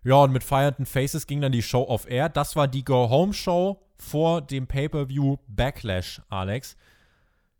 [0.04, 2.28] Ja, und mit feiernden Faces ging dann die Show off Air.
[2.28, 6.76] Das war die Go-Home-Show vor dem Pay-Per-View Backlash, Alex.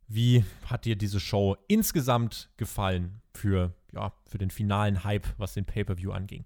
[0.07, 5.64] Wie hat dir diese Show insgesamt gefallen für, ja, für den finalen Hype, was den
[5.64, 6.45] Pay-Per-View anging?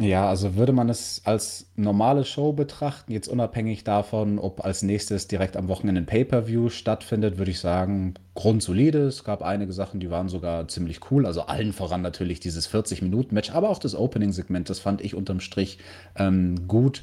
[0.00, 5.26] Ja, also würde man es als normale Show betrachten, jetzt unabhängig davon, ob als nächstes
[5.26, 9.08] direkt am Wochenende ein Pay-Per-View stattfindet, würde ich sagen, grundsolide.
[9.08, 11.26] Es gab einige Sachen, die waren sogar ziemlich cool.
[11.26, 15.78] Also allen voran natürlich dieses 40-Minuten-Match, aber auch das Opening-Segment, das fand ich unterm Strich
[16.16, 17.02] ähm, gut.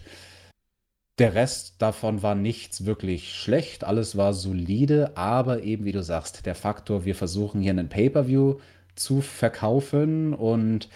[1.20, 6.46] Der Rest davon war nichts wirklich schlecht, alles war solide, aber eben wie du sagst,
[6.46, 8.56] der Faktor, wir versuchen hier einen Pay-Per-View
[8.96, 10.88] zu verkaufen und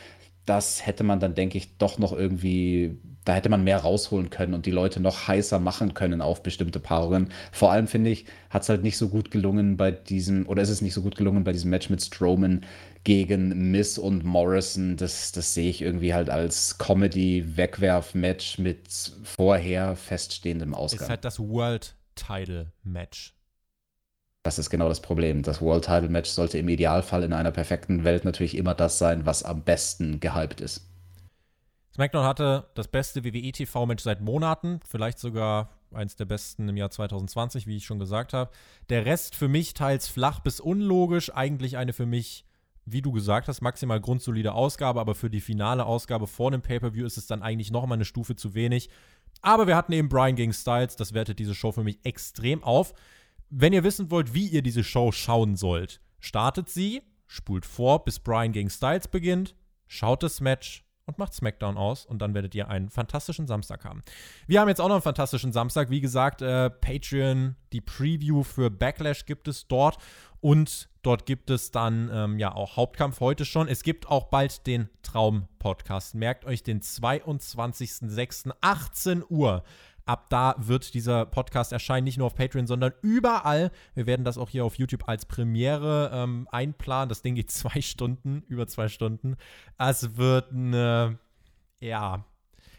[0.50, 4.56] das hätte man dann, denke ich, doch noch irgendwie, da hätte man mehr rausholen können
[4.56, 7.32] und die Leute noch heißer machen können auf bestimmte Paarungen.
[7.52, 10.70] Vor allem finde ich, hat es halt nicht so gut gelungen bei diesem, oder ist
[10.70, 12.66] es nicht so gut gelungen bei diesem Match mit Strowman
[13.04, 14.98] gegen Miss und Morrison.
[14.98, 18.88] Das, das sehe ich irgendwie halt als Comedy-Wegwerf-Match mit
[19.24, 21.04] vorher feststehendem Ausgang.
[21.04, 23.36] Ist halt das World Title Match.
[24.44, 25.44] Das ist genau das Problem.
[25.44, 29.26] Das World Title Match sollte im Idealfall in einer perfekten Welt natürlich immer das sein,
[29.26, 30.86] was am besten gehypt ist.
[31.94, 36.78] SmackDown hatte das beste WWE TV Match seit Monaten, vielleicht sogar eins der besten im
[36.78, 38.52] Jahr 2020, wie ich schon gesagt habe.
[38.90, 42.46] Der Rest für mich teils flach bis unlogisch, eigentlich eine für mich
[42.92, 47.06] wie du gesagt hast, maximal grundsolide Ausgabe, aber für die finale Ausgabe vor dem Pay-Per-View
[47.06, 48.90] ist es dann eigentlich nochmal eine Stufe zu wenig.
[49.42, 52.94] Aber wir hatten eben Brian gegen Styles, das wertet diese Show für mich extrem auf.
[53.50, 58.20] Wenn ihr wissen wollt, wie ihr diese Show schauen sollt, startet sie, spult vor, bis
[58.20, 59.56] Brian gegen Styles beginnt,
[59.88, 64.04] schaut das Match und macht SmackDown aus und dann werdet ihr einen fantastischen Samstag haben.
[64.46, 65.90] Wir haben jetzt auch noch einen fantastischen Samstag.
[65.90, 69.98] Wie gesagt, äh, Patreon, die Preview für Backlash gibt es dort
[70.42, 73.68] und dort gibt es dann ähm, ja auch Hauptkampf heute schon.
[73.68, 76.14] Es gibt auch bald den Traum-Podcast.
[76.14, 78.52] Merkt euch den 22.06.
[78.62, 79.64] 18 Uhr.
[80.10, 83.70] Ab da wird dieser Podcast erscheinen, nicht nur auf Patreon, sondern überall.
[83.94, 87.10] Wir werden das auch hier auf YouTube als Premiere ähm, einplanen.
[87.10, 89.36] Das Ding geht zwei Stunden, über zwei Stunden.
[89.78, 91.20] Es wird eine,
[91.80, 92.26] ja,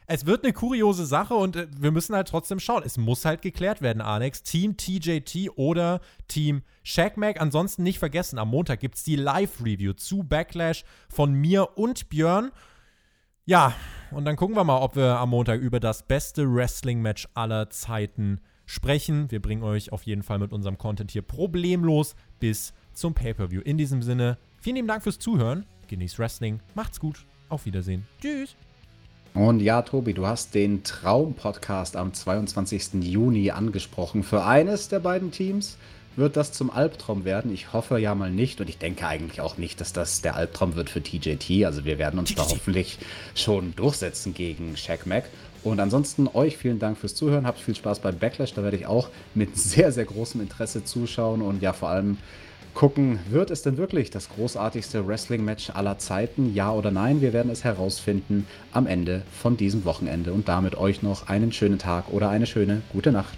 [0.09, 2.83] es wird eine kuriose Sache und äh, wir müssen halt trotzdem schauen.
[2.85, 4.43] Es muss halt geklärt werden, Alex.
[4.43, 7.41] Team TJT oder Team ShackMac.
[7.41, 12.51] Ansonsten nicht vergessen, am Montag gibt es die Live-Review zu Backlash von mir und Björn.
[13.51, 13.75] Ja,
[14.13, 18.39] und dann gucken wir mal, ob wir am Montag über das beste Wrestling-Match aller Zeiten
[18.65, 19.29] sprechen.
[19.29, 23.63] Wir bringen euch auf jeden Fall mit unserem Content hier problemlos bis zum Pay-Per-View.
[23.63, 25.67] In diesem Sinne, vielen lieben Dank fürs Zuhören.
[25.89, 26.61] Genießt Wrestling.
[26.77, 27.27] Macht's gut.
[27.49, 28.07] Auf Wiedersehen.
[28.23, 28.55] Tschüss.
[29.35, 33.03] Und ja, Tobi, du hast den Traum-Podcast am 22.
[33.03, 34.23] Juni angesprochen.
[34.23, 35.77] Für eines der beiden Teams
[36.21, 37.53] wird das zum Albtraum werden.
[37.53, 40.77] Ich hoffe ja mal nicht und ich denke eigentlich auch nicht, dass das der Albtraum
[40.77, 41.65] wird für TJT.
[41.65, 42.99] Also wir werden uns da hoffentlich
[43.35, 45.25] schon durchsetzen gegen Shaq Mac.
[45.65, 47.47] Und ansonsten euch vielen Dank fürs Zuhören.
[47.47, 48.55] Habt viel Spaß bei Backlash.
[48.55, 52.19] Da werde ich auch mit sehr, sehr großem Interesse zuschauen und ja vor allem
[52.75, 56.55] gucken, wird es denn wirklich das großartigste Wrestling-Match aller Zeiten?
[56.55, 57.21] Ja oder nein?
[57.21, 61.79] Wir werden es herausfinden am Ende von diesem Wochenende und damit euch noch einen schönen
[61.79, 63.37] Tag oder eine schöne gute Nacht.